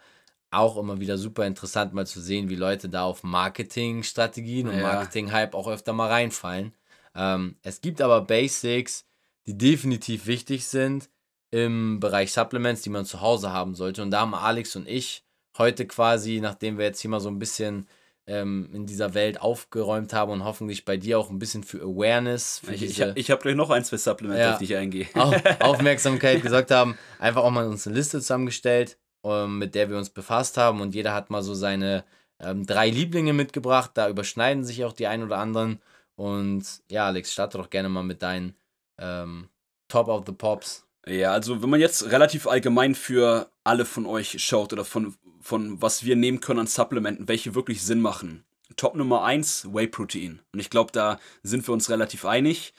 auch 0.51 0.79
immer 0.79 1.01
wieder 1.01 1.19
super 1.19 1.47
interessant 1.47 1.93
mal 1.93 2.07
zu 2.07 2.21
sehen, 2.21 2.49
wie 2.49 2.57
Leute 2.57 2.89
da 2.89 3.03
auf 3.03 3.23
Marketingstrategien 3.23 4.69
und 4.69 4.77
Ja. 4.77 4.83
Marketing-Hype 4.83 5.55
auch 5.55 5.69
öfter 5.69 5.93
mal 5.93 6.09
reinfallen. 6.09 6.75
Ähm, 7.15 7.57
es 7.63 7.81
gibt 7.81 8.01
aber 8.01 8.23
Basics, 8.23 9.05
die 9.49 9.57
definitiv 9.59 10.27
wichtig 10.27 10.67
sind 10.67 11.09
im 11.51 11.99
Bereich 12.01 12.33
Supplements, 12.33 12.83
die 12.83 12.91
man 12.91 13.07
zu 13.07 13.21
Hause 13.23 13.51
haben 13.53 13.75
sollte. 13.75 14.03
Und 14.03 14.11
da 14.11 14.21
haben 14.21 14.35
Alex 14.35 14.77
und 14.77 14.87
ich 14.87 15.25
heute 15.57 15.87
quasi, 15.87 16.41
nachdem 16.41 16.77
wir 16.79 16.85
jetzt 16.85 17.01
hier 17.01 17.11
mal 17.11 17.21
so 17.21 17.31
ein 17.31 17.39
bisschen 17.39 17.89
ähm, 18.27 18.69
in 18.75 18.85
dieser 18.85 19.15
Welt 19.15 19.41
aufgeräumt 19.41 20.13
haben 20.13 20.31
und 20.31 20.45
hoffentlich 20.45 20.85
bei 20.85 20.99
dir 20.99 21.19
auch 21.19 21.31
ein 21.31 21.39
bisschen 21.39 21.65
für 21.65 21.81
Awareness, 21.81 22.59
für 22.63 22.75
Ich, 22.75 22.83
ich, 22.83 22.89
diese 22.97 23.13
ich 23.17 23.31
habe 23.31 23.41
gleich 23.41 23.55
noch 23.57 23.71
ein, 23.71 23.83
zwei 23.85 23.97
Supplemente, 23.97 24.43
Ja. 24.43 24.53
auf 24.53 24.59
die 24.59 24.65
ich 24.65 24.77
eingehe. 24.77 25.07
Au- 25.15 25.33
Aufmerksamkeit 25.61 26.43
gesagt 26.43 26.71
haben, 26.71 26.99
einfach 27.19 27.43
auch 27.43 27.51
mal 27.51 27.67
uns 27.67 27.87
eine 27.87 27.97
Liste 27.97 28.19
zusammengestellt, 28.21 28.99
ähm, 29.25 29.59
mit 29.59 29.75
der 29.75 29.89
wir 29.89 29.97
uns 29.97 30.11
befasst 30.11 30.59
haben 30.59 30.83
und 30.83 30.95
jeder 30.95 31.15
hat 31.15 31.31
mal 31.31 31.43
so 31.43 31.55
seine 31.55 32.05
ähm, 32.39 32.67
drei 32.67 32.91
Lieblinge 32.91 33.33
mitgebracht. 33.33 33.93
Da 33.95 34.11
überschneiden 34.11 34.63
sich 34.65 34.85
auch 34.85 34.93
die 34.93 35.07
ein 35.07 35.23
oder 35.23 35.39
anderen. 35.39 35.81
Und 36.17 36.65
ja, 36.91 37.07
Alex, 37.07 37.33
starte 37.33 37.57
doch 37.57 37.71
gerne 37.71 37.89
mal 37.89 38.03
mit 38.05 38.21
deinen 38.23 38.55
ähm, 38.99 39.49
Top 39.89 40.09
of 40.09 40.25
the 40.27 40.33
Pops. 40.33 40.87
Ja, 41.07 41.33
also 41.33 41.63
wenn 41.63 41.71
man 41.71 41.81
jetzt 41.81 42.11
relativ 42.11 42.47
allgemein 42.47 42.95
für 42.95 43.51
alle 43.65 43.85
von 43.85 44.07
euch 44.07 44.43
schaut 44.43 44.73
oder 44.73 44.85
von, 44.85 45.15
von 45.41 45.81
was 45.81 46.05
wir 46.05 46.17
nehmen 46.17 46.41
können 46.41 46.61
an 46.61 46.67
Supplementen, 46.67 47.29
welche 47.29 47.55
wirklich 47.55 47.83
Sinn 47.83 48.01
machen. 48.01 48.45
Top 48.77 48.95
Nummer 48.95 49.25
1, 49.25 49.73
Whey-Protein. 49.73 50.41
Und 50.53 50.61
ich 50.61 50.71
glaube, 50.71 50.93
da 50.93 51.19
sind 51.43 51.67
wir 51.67 51.73
uns 51.73 51.89
relativ 51.89 52.25
einig. 52.25 52.75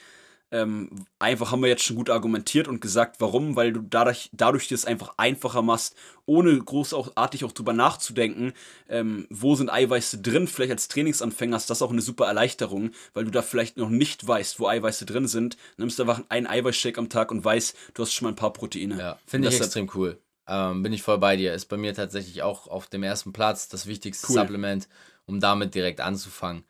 Ähm, 0.52 1.06
einfach 1.18 1.52
haben 1.52 1.62
wir 1.62 1.68
jetzt 1.68 1.84
schon 1.84 1.96
gut 1.96 2.10
argumentiert 2.10 2.66
und 2.66 2.80
gesagt, 2.80 3.16
warum, 3.20 3.54
weil 3.54 3.72
du 3.72 3.82
dadurch, 3.82 4.30
dadurch 4.32 4.66
dir 4.66 4.74
es 4.74 4.84
einfach 4.84 5.14
einfacher 5.16 5.62
machst, 5.62 5.94
ohne 6.26 6.58
großartig 6.58 7.44
auch 7.44 7.52
drüber 7.52 7.72
nachzudenken, 7.72 8.52
ähm, 8.88 9.26
wo 9.30 9.54
sind 9.54 9.70
Eiweiße 9.70 10.18
drin, 10.18 10.48
vielleicht 10.48 10.72
als 10.72 10.88
Trainingsanfänger 10.88 11.56
ist 11.56 11.70
das 11.70 11.82
auch 11.82 11.90
eine 11.90 12.02
super 12.02 12.26
Erleichterung, 12.26 12.90
weil 13.14 13.24
du 13.24 13.30
da 13.30 13.42
vielleicht 13.42 13.76
noch 13.76 13.90
nicht 13.90 14.26
weißt, 14.26 14.58
wo 14.58 14.66
Eiweiße 14.66 15.06
drin 15.06 15.28
sind, 15.28 15.56
nimmst 15.76 16.00
einfach 16.00 16.22
einen 16.28 16.46
Eiweißshake 16.46 16.98
am 16.98 17.08
Tag 17.08 17.30
und 17.30 17.44
weißt, 17.44 17.76
du 17.94 18.02
hast 18.02 18.12
schon 18.12 18.26
mal 18.26 18.32
ein 18.32 18.36
paar 18.36 18.52
Proteine. 18.52 18.98
Ja, 18.98 19.18
finde 19.26 19.48
ich 19.48 19.56
extrem 19.56 19.88
cool. 19.94 20.18
Ähm, 20.48 20.82
bin 20.82 20.92
ich 20.92 21.02
voll 21.02 21.18
bei 21.18 21.36
dir. 21.36 21.54
Ist 21.54 21.66
bei 21.66 21.76
mir 21.76 21.94
tatsächlich 21.94 22.42
auch 22.42 22.66
auf 22.66 22.88
dem 22.88 23.04
ersten 23.04 23.32
Platz 23.32 23.68
das 23.68 23.86
wichtigste 23.86 24.26
Cool. 24.26 24.40
Supplement, 24.40 24.88
um 25.26 25.38
damit 25.38 25.76
direkt 25.76 26.00
anzufangen. 26.00 26.64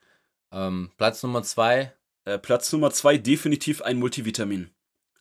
Ähm, 0.52 0.90
Platz 0.98 1.22
Nummer 1.22 1.42
zwei, 1.42 1.92
Äh, 2.30 2.38
Platz 2.38 2.72
Nummer 2.72 2.90
zwei, 2.90 3.18
definitiv 3.18 3.82
ein 3.82 3.98
Multivitamin. 3.98 4.70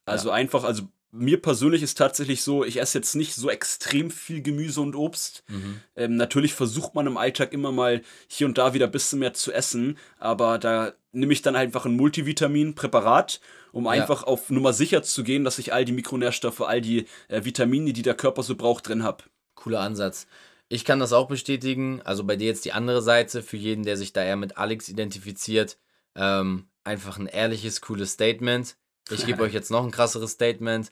Also 0.05 0.31
einfach, 0.31 0.63
also 0.63 0.83
mir 1.11 1.41
persönlich 1.41 1.83
ist 1.83 1.97
tatsächlich 1.97 2.43
so, 2.43 2.63
ich 2.63 2.79
esse 2.79 2.99
jetzt 2.99 3.15
nicht 3.15 3.33
so 3.35 3.49
extrem 3.49 4.11
viel 4.11 4.41
Gemüse 4.41 4.81
und 4.81 4.95
Obst. 4.95 5.43
Ähm, 5.95 6.15
natürlich 6.15 6.53
versucht 6.53 6.93
man 6.95 7.07
im 7.07 7.17
Alltag 7.17 7.53
immer 7.53 7.71
mal 7.71 8.01
hier 8.27 8.47
und 8.47 8.57
da 8.57 8.73
wieder 8.73 8.85
ein 8.87 8.91
bisschen 8.91 9.19
mehr 9.19 9.33
zu 9.33 9.51
essen, 9.51 9.97
aber 10.19 10.57
da 10.59 10.93
nehme 11.11 11.33
ich 11.33 11.41
dann 11.41 11.55
einfach 11.55 11.85
ein 11.85 11.95
Multivitamin-Präparat, 11.95 13.39
um 13.71 13.85
Ja. 13.85 13.91
einfach 13.91 14.23
auf 14.23 14.49
Nummer 14.49 14.73
sicher 14.73 15.01
zu 15.01 15.23
gehen, 15.23 15.43
dass 15.43 15.57
ich 15.59 15.73
all 15.73 15.85
die 15.85 15.91
Mikronährstoffe, 15.91 16.61
all 16.61 16.81
die 16.81 17.05
äh, 17.27 17.43
Vitamine, 17.43 17.93
die 17.93 18.03
der 18.03 18.15
Körper 18.15 18.43
so 18.43 18.55
braucht, 18.55 18.87
drin 18.87 19.03
habe. 19.03 19.23
Cooler 19.55 19.81
Ansatz. 19.81 20.27
Ich 20.69 20.85
kann 20.85 20.99
das 20.99 21.13
auch 21.13 21.27
bestätigen. 21.27 22.01
Also 22.03 22.23
bei 22.23 22.35
dir 22.35 22.47
jetzt 22.47 22.65
die 22.65 22.73
andere 22.73 23.01
Seite, 23.01 23.41
für 23.41 23.57
jeden, 23.57 23.83
der 23.83 23.97
sich 23.97 24.13
da 24.13 24.23
eher 24.23 24.35
mit 24.35 24.57
Alex 24.57 24.87
identifiziert. 24.89 25.77
Ähm, 26.15 26.68
einfach 26.83 27.17
ein 27.17 27.27
ehrliches, 27.27 27.81
cooles 27.81 28.13
Statement. 28.13 28.75
Ich 29.09 29.25
gebe 29.25 29.43
euch 29.43 29.53
jetzt 29.53 29.71
noch 29.71 29.83
ein 29.83 29.91
krasseres 29.91 30.31
Statement. 30.31 30.91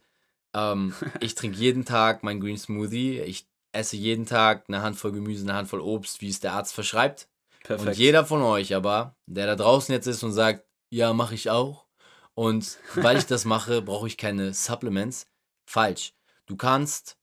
Ähm, 0.53 0.93
ich 1.19 1.35
trinke 1.35 1.57
jeden 1.57 1.85
Tag 1.85 2.23
mein 2.23 2.39
Green 2.39 2.57
Smoothie. 2.57 3.19
Ich 3.19 3.47
esse 3.71 3.95
jeden 3.95 4.25
Tag 4.25 4.65
eine 4.67 4.81
Handvoll 4.81 5.11
Gemüse, 5.11 5.43
eine 5.43 5.53
Handvoll 5.53 5.81
Obst, 5.81 6.21
wie 6.21 6.29
es 6.29 6.39
der 6.39 6.53
Arzt 6.53 6.73
verschreibt. 6.73 7.27
Perfekt. 7.63 7.89
Und 7.89 7.97
jeder 7.97 8.25
von 8.25 8.41
euch 8.41 8.73
aber, 8.75 9.15
der 9.25 9.45
da 9.45 9.55
draußen 9.55 9.93
jetzt 9.93 10.07
ist 10.07 10.23
und 10.23 10.31
sagt, 10.31 10.65
ja, 10.89 11.13
mache 11.13 11.35
ich 11.35 11.49
auch. 11.49 11.85
Und 12.33 12.77
weil 12.95 13.17
ich 13.17 13.25
das 13.25 13.45
mache, 13.45 13.81
brauche 13.83 14.07
ich 14.07 14.17
keine 14.17 14.53
Supplements. 14.53 15.27
Falsch. 15.65 16.13
Du 16.45 16.55
kannst 16.55 17.17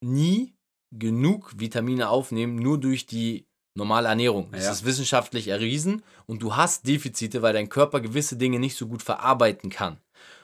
nie 0.00 0.54
genug 0.90 1.58
Vitamine 1.58 2.10
aufnehmen, 2.10 2.56
nur 2.56 2.78
durch 2.78 3.06
die 3.06 3.46
normale 3.74 4.08
Ernährung. 4.08 4.48
Das 4.52 4.64
Ja. 4.64 4.72
ist 4.72 4.84
wissenschaftlich 4.84 5.48
erwiesen 5.48 6.02
und 6.26 6.42
du 6.42 6.56
hast 6.56 6.86
Defizite, 6.86 7.42
weil 7.42 7.52
dein 7.52 7.68
Körper 7.68 8.00
gewisse 8.00 8.36
Dinge 8.36 8.58
nicht 8.58 8.76
so 8.76 8.86
gut 8.86 9.02
verarbeiten 9.02 9.70
kann. 9.70 9.98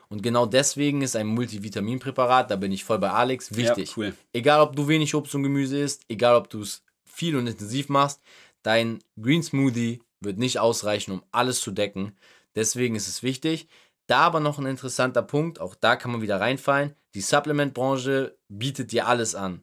Und 0.09 0.23
genau 0.23 0.47
deswegen 0.47 1.03
ist 1.03 1.17
ein 1.17 1.27
Multivitaminpräparat, 1.27 2.51
da 2.51 2.57
bin 2.57 2.73
ich 2.73 2.85
voll 2.85 2.99
bei 2.99 3.11
Alex, 3.11 3.55
wichtig. 3.57 3.91
Ja, 3.91 3.95
cool. 3.97 4.15
Egal, 4.33 4.61
ob 4.61 4.75
du 4.75 4.89
wenig 4.89 5.15
Obst 5.15 5.35
und 5.35 5.43
Gemüse 5.43 5.79
isst, 5.79 6.03
egal, 6.09 6.37
ob 6.37 6.49
du 6.49 6.63
es 6.63 6.83
viel 7.05 7.37
und 7.37 7.47
intensiv 7.47 7.89
machst, 7.91 8.21
dein 8.63 9.01
Green 9.21 9.43
Smoothie 9.43 10.01
wird 10.21 10.39
nicht 10.39 10.59
ausreichen, 10.59 11.13
um 11.13 11.23
alles 11.31 11.61
zu 11.61 11.71
decken. 11.71 12.17
Deswegen 12.55 12.95
ist 12.95 13.09
es 13.09 13.23
wichtig. 13.23 13.69
Da 14.07 14.21
aber 14.21 14.41
noch 14.41 14.59
ein 14.59 14.65
interessanter 14.67 15.23
Punkt, 15.23 15.61
auch 15.61 15.75
da 15.75 15.95
kann 15.95 16.11
man 16.11 16.23
wieder 16.23 16.41
reinfallen. 16.41 16.95
Die 17.15 17.21
Supplementbranche 17.21 18.37
bietet 18.49 18.93
dir 18.93 19.07
alles 19.07 19.35
an. 19.35 19.61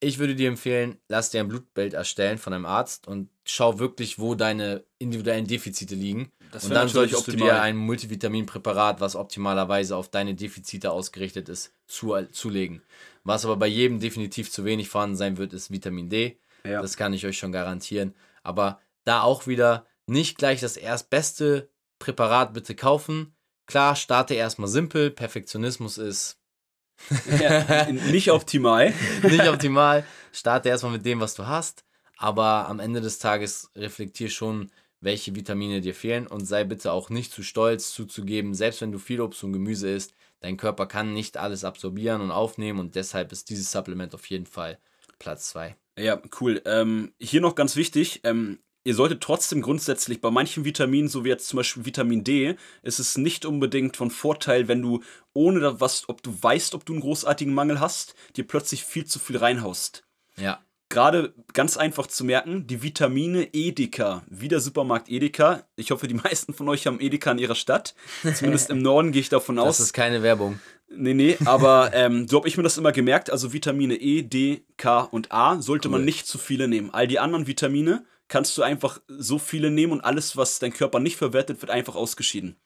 Ich 0.00 0.18
würde 0.18 0.34
dir 0.34 0.48
empfehlen, 0.48 0.98
lass 1.08 1.30
dir 1.30 1.40
ein 1.40 1.48
Blutbild 1.48 1.94
erstellen 1.94 2.38
von 2.38 2.52
einem 2.52 2.66
Arzt 2.66 3.08
und 3.08 3.30
schau 3.44 3.78
wirklich, 3.78 4.18
wo 4.18 4.34
deine 4.34 4.84
individuellen 4.98 5.46
Defizite 5.46 5.94
liegen. 5.94 6.30
Das 6.52 6.64
und 6.64 6.74
dann 6.74 6.88
solltest 6.88 7.26
du 7.26 7.32
dir 7.32 7.60
ein 7.60 7.76
Multivitaminpräparat, 7.76 9.00
was 9.00 9.16
optimalerweise 9.16 9.96
auf 9.96 10.08
deine 10.08 10.34
Defizite 10.34 10.90
ausgerichtet 10.90 11.48
ist, 11.48 11.72
zu, 11.86 12.14
zulegen. 12.32 12.82
Was 13.24 13.44
aber 13.44 13.56
bei 13.56 13.66
jedem 13.66 13.98
definitiv 13.98 14.50
zu 14.50 14.64
wenig 14.64 14.88
vorhanden 14.88 15.16
sein 15.16 15.38
wird, 15.38 15.52
ist 15.52 15.70
Vitamin 15.70 16.10
D. 16.10 16.38
Ja. 16.64 16.80
Das 16.80 16.96
kann 16.96 17.12
ich 17.12 17.26
euch 17.26 17.38
schon 17.38 17.52
garantieren. 17.52 18.14
Aber 18.42 18.80
da 19.04 19.22
auch 19.22 19.46
wieder 19.46 19.86
nicht 20.06 20.38
gleich 20.38 20.60
das 20.60 20.76
erstbeste 20.76 21.70
Präparat 21.98 22.52
bitte 22.52 22.74
kaufen. 22.74 23.34
Klar, 23.66 23.96
starte 23.96 24.34
erstmal 24.34 24.68
simpel. 24.68 25.10
Perfektionismus 25.10 25.98
ist 25.98 26.38
ja, 27.40 27.86
nicht 27.92 28.30
optimal. 28.30 28.92
nicht 29.22 29.48
optimal. 29.48 30.04
Starte 30.32 30.68
erstmal 30.68 30.92
mit 30.92 31.06
dem, 31.06 31.20
was 31.20 31.34
du 31.34 31.46
hast. 31.46 31.84
Aber 32.16 32.68
am 32.68 32.80
Ende 32.80 33.00
des 33.00 33.18
Tages 33.18 33.70
reflektier 33.76 34.30
schon, 34.30 34.70
welche 35.00 35.34
Vitamine 35.34 35.80
dir 35.80 35.94
fehlen 35.94 36.26
und 36.26 36.46
sei 36.46 36.64
bitte 36.64 36.92
auch 36.92 37.10
nicht 37.10 37.32
zu 37.32 37.42
stolz 37.42 37.92
zuzugeben, 37.92 38.54
selbst 38.54 38.80
wenn 38.80 38.92
du 38.92 38.98
viel 38.98 39.20
Obst 39.20 39.44
und 39.44 39.52
Gemüse 39.52 39.90
isst, 39.90 40.14
dein 40.40 40.56
Körper 40.56 40.86
kann 40.86 41.12
nicht 41.12 41.36
alles 41.36 41.64
absorbieren 41.64 42.22
und 42.22 42.30
aufnehmen 42.30 42.78
und 42.80 42.94
deshalb 42.94 43.32
ist 43.32 43.50
dieses 43.50 43.70
Supplement 43.70 44.14
auf 44.14 44.26
jeden 44.26 44.46
Fall 44.46 44.78
Platz 45.18 45.50
2. 45.50 45.76
Ja, 45.98 46.20
cool. 46.40 46.60
Ähm, 46.64 47.12
hier 47.20 47.40
noch 47.40 47.54
ganz 47.54 47.76
wichtig, 47.76 48.20
ähm, 48.24 48.58
ihr 48.84 48.94
solltet 48.94 49.22
trotzdem 49.22 49.62
grundsätzlich 49.62 50.20
bei 50.20 50.30
manchen 50.30 50.64
Vitaminen, 50.64 51.08
so 51.08 51.24
wie 51.24 51.30
jetzt 51.30 51.48
zum 51.48 51.56
Beispiel 51.56 51.84
Vitamin 51.86 52.22
D, 52.22 52.56
ist 52.82 52.98
es 52.98 53.16
nicht 53.18 53.44
unbedingt 53.46 53.96
von 53.96 54.10
Vorteil, 54.10 54.68
wenn 54.68 54.82
du 54.82 55.00
ohne 55.32 55.80
was, 55.80 56.08
ob 56.08 56.22
du 56.22 56.36
weißt, 56.40 56.74
ob 56.74 56.84
du 56.86 56.92
einen 56.92 57.02
großartigen 57.02 57.52
Mangel 57.52 57.80
hast, 57.80 58.14
dir 58.36 58.46
plötzlich 58.46 58.84
viel 58.84 59.04
zu 59.04 59.18
viel 59.18 59.36
reinhaust. 59.38 60.04
Ja, 60.36 60.60
Gerade 60.90 61.34
ganz 61.54 61.76
einfach 61.76 62.06
zu 62.06 62.24
merken, 62.24 62.68
die 62.68 62.82
Vitamine 62.82 63.48
Edeka, 63.52 64.22
wie 64.28 64.46
der 64.46 64.60
Supermarkt 64.60 65.08
Edeka. 65.10 65.66
Ich 65.74 65.90
hoffe, 65.90 66.06
die 66.06 66.14
meisten 66.24 66.54
von 66.54 66.68
euch 66.68 66.86
haben 66.86 67.00
Edeka 67.00 67.32
in 67.32 67.38
ihrer 67.38 67.56
Stadt. 67.56 67.94
Zumindest 68.34 68.70
im 68.70 68.78
Norden 68.78 69.10
gehe 69.10 69.20
ich 69.20 69.28
davon 69.28 69.58
aus. 69.58 69.78
das 69.78 69.86
ist 69.86 69.92
keine 69.92 70.22
Werbung. 70.22 70.60
Nee, 70.94 71.14
nee, 71.14 71.36
aber 71.46 71.90
ähm, 71.94 72.28
so 72.28 72.36
habe 72.36 72.46
ich 72.46 72.56
mir 72.56 72.62
das 72.62 72.78
immer 72.78 72.92
gemerkt. 72.92 73.30
Also 73.30 73.52
Vitamine 73.52 73.96
E, 73.96 74.22
D, 74.22 74.62
K 74.76 75.00
und 75.00 75.32
A 75.32 75.60
sollte 75.60 75.88
man 75.88 76.00
Cool. 76.00 76.04
nicht 76.04 76.26
zu 76.28 76.38
viele 76.38 76.68
nehmen. 76.68 76.90
All 76.92 77.08
die 77.08 77.18
anderen 77.18 77.48
Vitamine 77.48 78.04
kannst 78.28 78.56
du 78.56 78.62
einfach 78.62 79.00
so 79.08 79.38
viele 79.38 79.70
nehmen 79.70 79.92
und 79.92 80.00
alles, 80.00 80.36
was 80.36 80.58
dein 80.58 80.72
Körper 80.72 81.00
nicht 81.00 81.16
verwertet, 81.16 81.60
wird 81.60 81.70
einfach 81.70 81.94
ausgeschieden. 81.94 82.56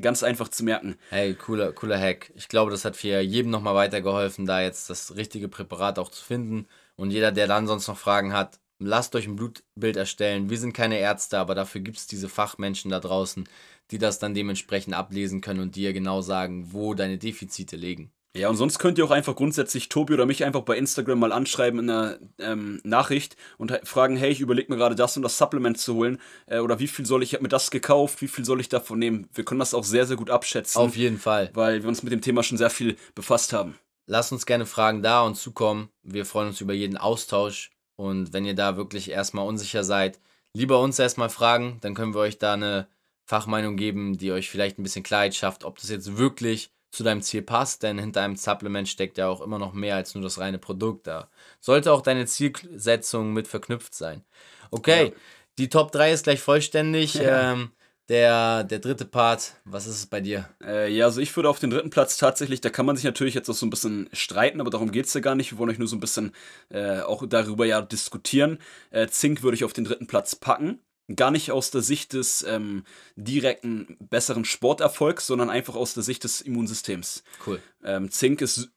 Ganz 0.00 0.24
einfach 0.24 0.48
zu 0.48 0.64
merken. 0.64 0.96
Hey, 1.10 1.34
cooler, 1.34 1.72
cooler 1.72 1.98
Hack. 2.00 2.32
Ich 2.34 2.48
glaube, 2.48 2.72
das 2.72 2.84
hat 2.84 2.96
für 2.96 3.20
jedem 3.20 3.50
nochmal 3.52 3.76
weitergeholfen, 3.76 4.44
da 4.44 4.60
jetzt 4.60 4.90
das 4.90 5.14
richtige 5.14 5.48
Präparat 5.48 6.00
auch 6.00 6.10
zu 6.10 6.24
finden. 6.24 6.66
Und 6.96 7.12
jeder, 7.12 7.30
der 7.30 7.46
dann 7.46 7.68
sonst 7.68 7.86
noch 7.86 7.96
Fragen 7.96 8.32
hat, 8.32 8.58
lasst 8.80 9.14
euch 9.14 9.26
ein 9.28 9.36
Blutbild 9.36 9.96
erstellen. 9.96 10.50
Wir 10.50 10.58
sind 10.58 10.72
keine 10.72 10.98
Ärzte, 10.98 11.38
aber 11.38 11.54
dafür 11.54 11.80
gibt 11.80 11.98
es 11.98 12.08
diese 12.08 12.28
Fachmenschen 12.28 12.90
da 12.90 12.98
draußen, 12.98 13.48
die 13.92 13.98
das 13.98 14.18
dann 14.18 14.34
dementsprechend 14.34 14.94
ablesen 14.94 15.40
können 15.40 15.60
und 15.60 15.76
dir 15.76 15.92
genau 15.92 16.22
sagen, 16.22 16.72
wo 16.72 16.94
deine 16.94 17.18
Defizite 17.18 17.76
liegen. 17.76 18.10
Ja, 18.36 18.48
und 18.48 18.56
sonst 18.56 18.80
könnt 18.80 18.98
ihr 18.98 19.04
auch 19.04 19.12
einfach 19.12 19.36
grundsätzlich 19.36 19.88
Tobi 19.88 20.12
oder 20.14 20.26
mich 20.26 20.44
einfach 20.44 20.62
bei 20.62 20.76
Instagram 20.76 21.20
mal 21.20 21.30
anschreiben 21.30 21.78
in 21.78 21.88
einer 21.88 22.18
ähm, 22.40 22.80
Nachricht 22.82 23.36
und 23.58 23.72
fragen, 23.84 24.16
hey, 24.16 24.32
ich 24.32 24.40
überlege 24.40 24.72
mir 24.72 24.76
gerade 24.76 24.96
das 24.96 25.16
und 25.16 25.22
das 25.22 25.38
Supplement 25.38 25.78
zu 25.78 25.94
holen. 25.94 26.20
Äh, 26.46 26.58
oder 26.58 26.80
wie 26.80 26.88
viel 26.88 27.06
soll 27.06 27.22
ich, 27.22 27.30
ich 27.30 27.34
habe 27.34 27.44
mir 27.44 27.48
das 27.48 27.70
gekauft, 27.70 28.20
wie 28.22 28.28
viel 28.28 28.44
soll 28.44 28.60
ich 28.60 28.68
davon 28.68 28.98
nehmen? 28.98 29.28
Wir 29.32 29.44
können 29.44 29.60
das 29.60 29.72
auch 29.72 29.84
sehr, 29.84 30.04
sehr 30.04 30.16
gut 30.16 30.30
abschätzen, 30.30 30.80
Auf 30.80 30.96
jeden 30.96 31.18
Fall. 31.18 31.50
weil 31.54 31.82
wir 31.82 31.88
uns 31.88 32.02
mit 32.02 32.12
dem 32.12 32.22
Thema 32.22 32.42
schon 32.42 32.58
sehr 32.58 32.70
viel 32.70 32.96
befasst 33.14 33.52
haben. 33.52 33.78
Lasst 34.06 34.32
uns 34.32 34.46
gerne 34.46 34.66
Fragen 34.66 35.02
da 35.02 35.22
und 35.22 35.36
zukommen. 35.36 35.88
Wir 36.02 36.26
freuen 36.26 36.48
uns 36.48 36.60
über 36.60 36.74
jeden 36.74 36.96
Austausch. 36.96 37.70
Und 37.96 38.32
wenn 38.32 38.44
ihr 38.44 38.54
da 38.54 38.76
wirklich 38.76 39.10
erstmal 39.10 39.46
unsicher 39.46 39.84
seid, 39.84 40.18
lieber 40.54 40.80
uns 40.80 40.98
erstmal 40.98 41.30
fragen, 41.30 41.78
dann 41.82 41.94
können 41.94 42.14
wir 42.14 42.20
euch 42.20 42.38
da 42.38 42.54
eine 42.54 42.88
Fachmeinung 43.26 43.76
geben, 43.76 44.18
die 44.18 44.32
euch 44.32 44.50
vielleicht 44.50 44.78
ein 44.78 44.82
bisschen 44.82 45.04
Klarheit 45.04 45.36
schafft, 45.36 45.64
ob 45.64 45.78
das 45.78 45.88
jetzt 45.88 46.18
wirklich 46.18 46.70
zu 46.94 47.02
deinem 47.02 47.22
Ziel 47.22 47.42
passt, 47.42 47.82
denn 47.82 47.98
hinter 47.98 48.22
einem 48.22 48.36
Supplement 48.36 48.88
steckt 48.88 49.18
ja 49.18 49.28
auch 49.28 49.40
immer 49.40 49.58
noch 49.58 49.72
mehr 49.72 49.96
als 49.96 50.14
nur 50.14 50.22
das 50.22 50.38
reine 50.38 50.58
Produkt. 50.58 51.06
Da 51.06 51.28
sollte 51.60 51.92
auch 51.92 52.02
deine 52.02 52.26
Zielsetzung 52.26 53.32
mit 53.32 53.48
verknüpft 53.48 53.94
sein. 53.94 54.24
Okay, 54.70 55.06
ja. 55.06 55.12
die 55.58 55.68
Top 55.68 55.92
3 55.92 56.12
ist 56.12 56.24
gleich 56.24 56.40
vollständig. 56.40 57.14
Ja. 57.24 57.52
Ähm, 57.52 57.70
der, 58.10 58.64
der 58.64 58.80
dritte 58.80 59.06
Part, 59.06 59.54
was 59.64 59.86
ist 59.86 59.94
es 59.94 60.06
bei 60.06 60.20
dir? 60.20 60.50
Äh, 60.62 60.92
ja, 60.92 61.06
also 61.06 61.22
ich 61.22 61.34
würde 61.36 61.48
auf 61.48 61.58
den 61.58 61.70
dritten 61.70 61.88
Platz 61.88 62.18
tatsächlich, 62.18 62.60
da 62.60 62.68
kann 62.68 62.84
man 62.84 62.96
sich 62.96 63.04
natürlich 63.04 63.32
jetzt 63.32 63.48
auch 63.48 63.54
so 63.54 63.64
ein 63.64 63.70
bisschen 63.70 64.10
streiten, 64.12 64.60
aber 64.60 64.68
darum 64.68 64.92
geht 64.92 65.06
es 65.06 65.14
ja 65.14 65.20
gar 65.20 65.34
nicht. 65.34 65.52
Wir 65.52 65.58
wollen 65.58 65.70
euch 65.70 65.78
nur 65.78 65.88
so 65.88 65.96
ein 65.96 66.00
bisschen 66.00 66.32
äh, 66.68 67.00
auch 67.00 67.24
darüber 67.26 67.64
ja 67.64 67.80
diskutieren. 67.80 68.58
Äh, 68.90 69.06
Zink 69.08 69.42
würde 69.42 69.54
ich 69.54 69.64
auf 69.64 69.72
den 69.72 69.84
dritten 69.84 70.06
Platz 70.06 70.36
packen. 70.36 70.80
Gar 71.14 71.30
nicht 71.30 71.50
aus 71.50 71.70
der 71.70 71.82
Sicht 71.82 72.14
des 72.14 72.42
ähm, 72.48 72.84
direkten 73.16 73.96
besseren 74.00 74.44
Sporterfolgs, 74.44 75.26
sondern 75.26 75.50
einfach 75.50 75.74
aus 75.74 75.92
der 75.94 76.02
Sicht 76.02 76.24
des 76.24 76.40
Immunsystems. 76.40 77.24
Cool. 77.46 77.60
Ähm, 77.84 78.10
Zink 78.10 78.40
ist 78.40 78.70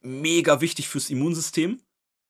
mega 0.00 0.60
wichtig 0.60 0.88
fürs 0.88 1.10
Immunsystem. 1.10 1.80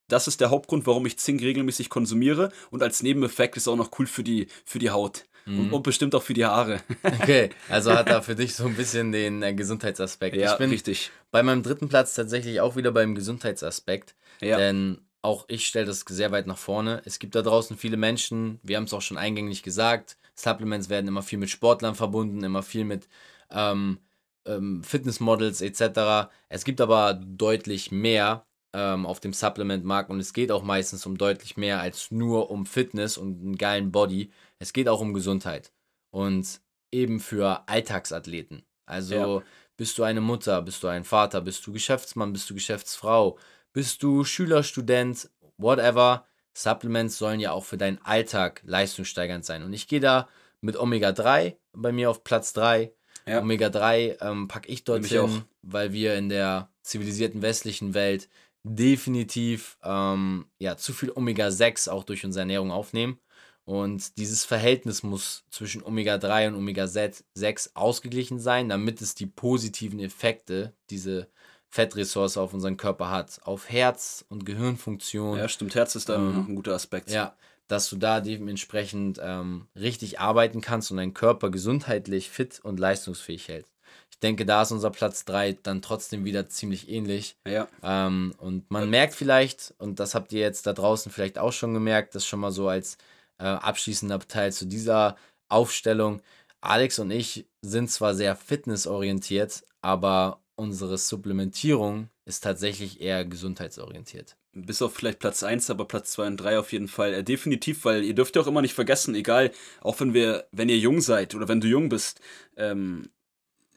Das 0.09 0.29
ist 0.29 0.41
der 0.41 0.51
Hauptgrund, 0.51 0.87
warum 0.87 1.07
ich 1.07 1.19
Zink 1.19 1.43
regelmäßig 1.43 1.91
konsumiere. 1.91 2.51
Und 2.71 2.83
als 2.83 3.03
Nebeneffekt 3.03 3.57
ist 3.57 3.69
auch 3.69 3.77
noch 3.77 3.91
cool 3.99 4.07
für 4.07 4.25
die, 4.25 4.49
für 4.65 4.79
die 4.79 4.91
Haut. 4.91 5.25
Mhm. 5.47 5.61
Und, 5.61 5.73
und, 5.73 5.83
bestimmt 5.83 6.15
auch 6.15 6.23
für 6.23 6.35
die 6.35 6.45
Haare. 6.45 6.81
Okay, 7.03 7.51
also 7.69 7.93
hat 7.93 8.09
da 8.09 8.21
für 8.23 8.35
dich 8.35 8.55
so 8.55 8.67
ein 8.67 8.75
bisschen 8.75 9.13
den 9.13 9.43
äh, 9.43 9.55
Gesundheitsaspekt. 9.55 10.37
Ja, 10.37 10.53
ich 10.53 10.59
bin 10.59 10.71
richtig. 10.71 11.11
Bei 11.31 11.43
meinem 11.43 11.63
dritten 11.63 11.89
Platz 11.89 12.15
tatsächlich 12.15 12.61
auch 12.61 12.77
wieder 12.77 12.91
beim 12.91 13.15
Gesundheitsaspekt. 13.15 14.17
Ja. 14.41 14.59
Denn 14.59 15.06
auch 15.27 15.45
ich 15.49 15.67
stelle 15.67 15.87
das 15.87 16.05
sehr 16.09 16.31
weit 16.31 16.47
nach 16.47 16.57
vorne. 16.57 17.03
Es 17.05 17.19
gibt 17.19 17.35
da 17.35 17.43
draußen 17.43 17.77
viele 17.77 17.97
Menschen, 17.97 18.61
wir 18.63 18.77
haben 18.77 18.85
es 18.85 18.95
auch 18.95 19.03
schon 19.03 19.19
eingängig 19.19 19.65
gesagt, 19.65 20.17
Supplements 20.37 20.89
werden 20.89 21.09
immer 21.09 21.23
viel 21.23 21.39
mit 21.39 21.51
Sportlern 21.51 21.97
verbunden, 21.97 22.45
immer 22.45 22.63
viel 22.63 22.85
mit 22.85 23.09
ähm, 23.51 23.99
ähm, 24.47 24.85
Fitnessmodels 24.85 25.63
etc. 25.63 26.31
Es 26.49 26.65
gibt 26.65 26.81
aber 26.81 27.15
deutlich 27.15 27.91
mehr 27.91 28.47
ähm, 28.73 29.05
auf 29.05 29.19
dem 29.19 29.33
Supplement-Markt 29.33 30.11
und 30.11 30.21
es 30.21 30.33
geht 30.33 30.53
auch 30.53 30.63
meistens 30.63 31.05
um 31.07 31.19
deutlich 31.19 31.57
mehr 31.57 31.81
als 31.81 32.13
nur 32.13 32.51
um 32.51 32.65
Fitness 32.65 33.19
und 33.19 33.41
einen 33.41 33.59
geilen 33.59 33.91
Body. 33.91 34.31
Es 34.61 34.73
geht 34.73 34.89
auch 34.89 35.01
um 35.01 35.13
Gesundheit 35.13 35.73
und 36.13 36.61
eben 36.93 37.19
für 37.19 37.69
Alltagsathleten. 37.69 38.63
Also 38.87 39.41
ja. 39.41 39.43
bist 39.77 39.99
du 39.99 40.05
eine 40.05 40.21
Mutter, 40.21 40.63
bist 40.63 40.85
du 40.85 40.87
ein 40.87 41.03
Vater, 41.03 41.41
bist 41.41 41.67
du 41.67 41.73
Geschäftsmann, 41.73 42.33
bist 42.33 42.49
du 42.49 42.55
Geschäftsfrau, 42.55 43.39
bist 43.77 44.03
du 44.03 44.25
Schüler, 44.25 44.63
Student, 44.63 45.29
whatever. 45.59 46.25
Supplements 46.55 47.19
sollen 47.19 47.41
ja 47.41 47.53
auch 47.53 47.67
für 47.67 47.77
deinen 47.77 47.99
Alltag 48.03 48.63
leistungssteigernd 48.65 49.45
sein. 49.45 49.63
Und 49.63 49.75
ich 49.75 49.87
gehe 49.87 50.01
da 50.01 50.31
mit 50.63 50.79
Omega 50.79 51.13
3 51.13 51.59
bei 51.75 51.93
mir 51.93 52.09
auf 52.09 52.25
Platz 52.25 52.55
3. 52.55 52.91
Ja. 53.27 53.43
Omega 53.43 53.69
3 53.69 54.17
ähm, 54.23 54.49
packe 54.49 54.71
ich 54.71 54.85
dorthin, 54.85 55.43
weil 55.61 55.93
wir 55.93 56.17
in 56.17 56.31
der 56.31 56.71
zivilisierten 56.81 57.43
westlichen 57.43 57.93
Welt 57.93 58.31
definitiv 58.63 59.77
ähm, 59.83 60.47
ja, 60.59 60.79
zu 60.79 60.95
viel 60.95 61.13
Omega-6 61.15 61.91
auch 61.91 62.05
durch 62.05 62.25
unsere 62.25 62.45
Ernährung 62.45 62.71
aufnehmen. 62.71 63.21
Und 63.67 64.17
dieses 64.17 64.47
Verhältnis 64.47 65.03
muss 65.03 65.45
zwischen 65.51 65.83
Omega-3 65.83 66.49
und 66.49 66.55
Omega-6 66.55 67.73
ausgeglichen 67.75 68.39
sein, 68.39 68.71
damit 68.71 69.03
es 69.03 69.15
die 69.15 69.27
positiven 69.27 70.01
Effekte, 70.01 70.73
diese 70.89 71.29
Fettressource 71.71 72.37
auf 72.37 72.55
unseren 72.55 72.77
Körper 72.77 73.11
hat, 73.11 73.41
auf 73.45 73.69
Herz- 73.69 74.25
und 74.29 74.47
Gehirnfunktion. 74.47 75.39
Ja, 75.39 75.49
stimmt, 75.49 75.75
Herz 75.75 75.95
ist 75.95 76.09
da 76.09 76.17
ähm, 76.17 76.47
ein 76.49 76.55
guter 76.55 76.75
Aspekt. 76.75 77.11
Ja, 77.11 77.35
dass 77.69 77.89
du 77.91 77.97
da 77.97 78.21
dementsprechend 78.21 79.21
ähm, 79.23 79.67
richtig 79.75 80.21
arbeiten 80.21 80.61
kannst 80.61 80.91
und 80.91 80.99
deinen 80.99 81.15
Körper 81.15 81.51
gesundheitlich 81.51 82.31
fit 82.31 82.61
und 82.63 82.79
leistungsfähig 82.79 83.49
hältst 83.49 83.77
ich 84.17 84.21
denke, 84.21 84.47
da 84.47 84.63
ist 84.63 84.73
unser 84.73 84.91
Platz 84.91 85.27
3 85.27 85.59
dann 85.63 85.83
trotzdem 85.83 86.25
wieder 86.25 86.49
ziemlich 86.49 86.89
ähnlich. 86.89 87.37
Ja. 87.47 87.69
Ähm, 87.83 88.35
und 88.39 88.71
man 88.71 88.85
ja. 88.85 88.89
merkt 88.89 89.13
vielleicht, 89.13 89.75
und 89.77 90.01
das 90.01 90.15
habt 90.15 90.33
ihr 90.33 90.41
jetzt 90.41 90.67
da 90.67 90.73
draußen 90.73 91.13
vielleicht 91.13 91.39
auch 91.39 91.53
schon 91.53 91.75
gemerkt, 91.75 92.15
das 92.15 92.27
schon 92.27 92.41
mal 92.41 92.51
so 92.51 92.67
als 92.67 92.97
äh, 93.37 93.45
abschließender 93.45 94.19
Teil 94.21 94.55
zu 94.55 94.65
dieser 94.65 95.17
Aufstellung. 95.49 96.23
Alex 96.63 96.99
und 96.99 97.11
ich 97.11 97.47
sind 97.61 97.91
zwar 97.91 98.15
sehr 98.15 98.37
fitnessorientiert, 98.37 99.65
aber 99.83 100.41
unsere 100.57 100.99
Supplementierung 100.99 102.09
ist 102.25 102.43
tatsächlich 102.43 103.01
eher 103.01 103.25
gesundheitsorientiert. 103.25 104.37
Bis 104.53 104.83
auf 104.83 104.95
vielleicht 104.95 105.19
Platz 105.19 105.43
1, 105.43 105.71
aber 105.71 105.85
Platz 105.85 106.13
2 106.13 106.27
und 106.27 106.37
3 106.39 106.59
auf 106.59 106.73
jeden 106.73 106.89
Fall. 106.89 107.13
Äh, 107.15 107.25
definitiv, 107.25 107.85
weil 107.85 108.03
ihr 108.03 108.15
dürft 108.15 108.35
ja 108.35 108.43
auch 108.43 108.47
immer 108.47 108.63
nicht 108.63 108.75
vergessen, 108.75 109.15
egal, 109.15 109.53
auch 109.83 110.01
wenn 110.01 110.15
wir, 110.15 110.49
wenn 110.51 110.69
ihr 110.69 110.79
jung 110.79 111.01
seid 111.01 111.35
oder 111.35 111.47
wenn 111.47 111.61
du 111.61 111.69
jung 111.69 111.89
bist, 111.89 112.21
ähm, 112.57 113.11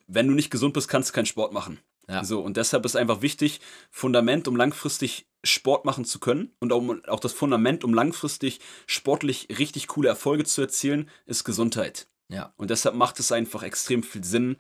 wenn 0.08 0.28
du 0.28 0.34
nicht 0.34 0.50
gesund 0.50 0.74
bist, 0.74 0.88
kannst 0.88 1.10
du 1.10 1.14
keinen 1.14 1.26
Sport 1.26 1.54
machen. 1.54 1.80
Ja. 2.08 2.24
So, 2.24 2.42
und 2.42 2.58
deshalb 2.58 2.86
ist 2.86 2.96
einfach 2.96 3.22
wichtig, 3.22 3.62
Fundament, 3.92 4.48
um 4.48 4.56
langfristig 4.56 5.28
Sport 5.44 5.86
machen 5.86 6.06
zu 6.06 6.20
können 6.20 6.52
und 6.60 6.74
auch, 6.74 6.84
auch 7.08 7.20
das 7.20 7.34
Fundament, 7.34 7.84
um 7.84 7.94
langfristig 7.94 8.60
sportlich 8.88 9.48
richtig 9.60 9.88
coole 9.88 10.10
Erfolge 10.10 10.44
zu 10.44 10.62
erzielen, 10.62 11.10
ist 11.28 11.44
Gesundheit. 11.44 12.08
Ja. 12.30 12.54
Und 12.58 12.70
deshalb 12.72 12.96
macht 12.96 13.20
es 13.20 13.32
einfach 13.32 13.64
extrem 13.64 14.04
viel 14.04 14.24
Sinn. 14.24 14.58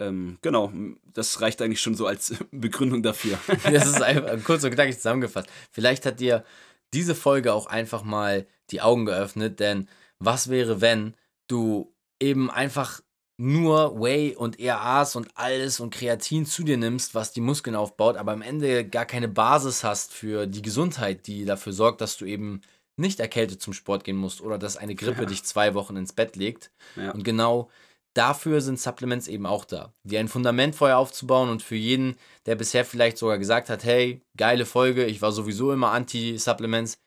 Ähm, 0.00 0.38
genau, 0.40 0.72
das 1.12 1.40
reicht 1.42 1.60
eigentlich 1.60 1.82
schon 1.82 1.94
so 1.94 2.06
als 2.06 2.34
Begründung 2.50 3.02
dafür. 3.02 3.38
das 3.64 3.86
ist 3.86 4.02
einfach 4.02 4.42
kurz 4.44 4.64
und 4.64 4.72
knackig 4.72 4.96
zusammengefasst. 4.96 5.48
Vielleicht 5.70 6.06
hat 6.06 6.20
dir 6.20 6.44
diese 6.92 7.14
Folge 7.14 7.52
auch 7.52 7.66
einfach 7.66 8.02
mal 8.02 8.46
die 8.70 8.80
Augen 8.80 9.04
geöffnet, 9.04 9.60
denn 9.60 9.88
was 10.18 10.48
wäre, 10.48 10.80
wenn 10.80 11.14
du 11.48 11.94
eben 12.18 12.50
einfach 12.50 13.00
nur 13.36 13.98
Whey 14.00 14.36
und 14.36 14.60
ERAs 14.60 15.16
und 15.16 15.28
alles 15.34 15.80
und 15.80 15.94
Kreatin 15.94 16.44
zu 16.44 16.62
dir 16.62 16.76
nimmst, 16.76 17.14
was 17.14 17.32
die 17.32 17.40
Muskeln 17.40 17.76
aufbaut, 17.76 18.16
aber 18.16 18.32
am 18.32 18.42
Ende 18.42 18.86
gar 18.86 19.06
keine 19.06 19.28
Basis 19.28 19.82
hast 19.82 20.12
für 20.12 20.46
die 20.46 20.62
Gesundheit, 20.62 21.26
die 21.26 21.44
dafür 21.44 21.72
sorgt, 21.72 22.00
dass 22.00 22.18
du 22.18 22.26
eben 22.26 22.60
nicht 22.96 23.18
erkältet 23.18 23.62
zum 23.62 23.72
Sport 23.72 24.04
gehen 24.04 24.16
musst 24.16 24.42
oder 24.42 24.58
dass 24.58 24.76
eine 24.76 24.94
Grippe 24.94 25.22
ja. 25.22 25.26
dich 25.26 25.44
zwei 25.44 25.74
Wochen 25.74 25.96
ins 25.96 26.12
Bett 26.12 26.36
legt. 26.36 26.70
Ja. 26.96 27.12
Und 27.12 27.24
genau 27.24 27.70
dafür 28.14 28.60
sind 28.60 28.80
Supplements 28.80 29.28
eben 29.28 29.46
auch 29.46 29.64
da, 29.64 29.92
die 30.04 30.18
ein 30.18 30.28
Fundament 30.28 30.74
vorher 30.74 30.98
aufzubauen 30.98 31.48
und 31.48 31.62
für 31.62 31.76
jeden, 31.76 32.16
der 32.46 32.56
bisher 32.56 32.84
vielleicht 32.84 33.18
sogar 33.18 33.38
gesagt 33.38 33.70
hat, 33.70 33.84
hey, 33.84 34.22
geile 34.36 34.66
Folge, 34.66 35.04
ich 35.04 35.22
war 35.22 35.32
sowieso 35.32 35.72
immer 35.72 35.92
anti-Supplements, 35.92 36.98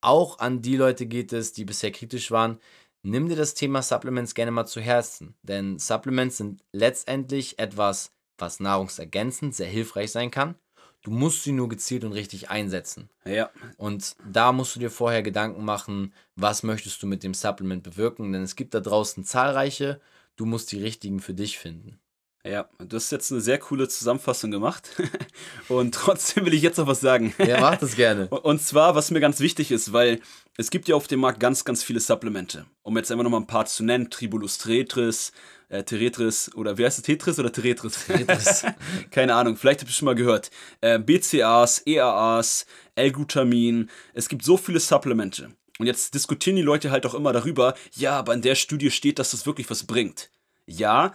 auch 0.00 0.38
an 0.38 0.62
die 0.62 0.76
Leute 0.76 1.06
geht 1.06 1.32
es, 1.32 1.52
die 1.52 1.64
bisher 1.64 1.90
kritisch 1.90 2.30
waren, 2.30 2.58
nimm 3.02 3.28
dir 3.28 3.36
das 3.36 3.54
Thema 3.54 3.82
Supplements 3.82 4.34
gerne 4.34 4.50
mal 4.50 4.66
zu 4.66 4.80
Herzen, 4.80 5.34
denn 5.42 5.78
Supplements 5.78 6.36
sind 6.36 6.62
letztendlich 6.72 7.58
etwas, 7.58 8.12
was 8.38 8.60
nahrungsergänzend 8.60 9.54
sehr 9.54 9.66
hilfreich 9.66 10.12
sein 10.12 10.30
kann. 10.30 10.54
Du 11.02 11.12
musst 11.12 11.44
sie 11.44 11.52
nur 11.52 11.68
gezielt 11.68 12.02
und 12.04 12.12
richtig 12.12 12.50
einsetzen. 12.50 13.08
Ja. 13.24 13.50
Und 13.76 14.16
da 14.28 14.50
musst 14.50 14.74
du 14.74 14.80
dir 14.80 14.90
vorher 14.90 15.22
Gedanken 15.22 15.64
machen, 15.64 16.12
was 16.34 16.64
möchtest 16.64 17.02
du 17.02 17.06
mit 17.06 17.22
dem 17.22 17.34
Supplement 17.34 17.84
bewirken, 17.84 18.32
denn 18.32 18.42
es 18.42 18.56
gibt 18.56 18.74
da 18.74 18.80
draußen 18.80 19.24
zahlreiche, 19.24 20.00
du 20.38 20.46
musst 20.46 20.72
die 20.72 20.82
richtigen 20.82 21.20
für 21.20 21.34
dich 21.34 21.58
finden. 21.58 21.98
Ja, 22.44 22.68
du 22.78 22.96
hast 22.96 23.10
jetzt 23.10 23.30
eine 23.32 23.40
sehr 23.40 23.58
coole 23.58 23.88
Zusammenfassung 23.88 24.50
gemacht. 24.50 24.90
Und 25.68 25.94
trotzdem 25.94 26.46
will 26.46 26.54
ich 26.54 26.62
jetzt 26.62 26.78
noch 26.78 26.86
was 26.86 27.00
sagen. 27.00 27.34
Ja, 27.44 27.60
mach 27.60 27.76
das 27.76 27.96
gerne. 27.96 28.28
Und 28.30 28.62
zwar, 28.62 28.94
was 28.94 29.10
mir 29.10 29.20
ganz 29.20 29.40
wichtig 29.40 29.70
ist, 29.70 29.92
weil 29.92 30.20
es 30.56 30.70
gibt 30.70 30.88
ja 30.88 30.94
auf 30.94 31.08
dem 31.08 31.20
Markt 31.20 31.40
ganz, 31.40 31.64
ganz 31.64 31.82
viele 31.82 32.00
Supplemente. 32.00 32.64
Um 32.82 32.96
jetzt 32.96 33.10
einfach 33.10 33.24
nochmal 33.24 33.40
ein 33.40 33.46
paar 33.46 33.66
zu 33.66 33.84
nennen: 33.84 34.08
Tribulus 34.08 34.56
Tretris, 34.56 35.32
äh, 35.68 35.82
Teretris 35.82 36.54
oder 36.54 36.78
wie 36.78 36.86
heißt 36.86 36.98
es? 36.98 37.04
Tetris 37.04 37.38
oder 37.38 37.52
Teretris? 37.52 38.06
Teretris. 38.06 38.64
Keine 39.10 39.34
Ahnung, 39.34 39.56
vielleicht 39.56 39.80
habt 39.80 39.90
ihr 39.90 39.94
schon 39.94 40.06
mal 40.06 40.14
gehört. 40.14 40.50
Äh, 40.80 41.00
BCAs, 41.00 41.82
EAAs, 41.86 42.66
L-Glutamin. 42.94 43.90
Es 44.14 44.28
gibt 44.28 44.44
so 44.44 44.56
viele 44.56 44.80
Supplemente. 44.80 45.50
Und 45.78 45.86
jetzt 45.86 46.14
diskutieren 46.14 46.56
die 46.56 46.62
Leute 46.62 46.90
halt 46.90 47.06
auch 47.06 47.14
immer 47.14 47.32
darüber, 47.32 47.74
ja, 47.94 48.18
aber 48.18 48.34
in 48.34 48.42
der 48.42 48.56
Studie 48.56 48.90
steht, 48.90 49.18
dass 49.18 49.30
das 49.30 49.46
wirklich 49.46 49.70
was 49.70 49.84
bringt. 49.84 50.30
Ja, 50.66 51.14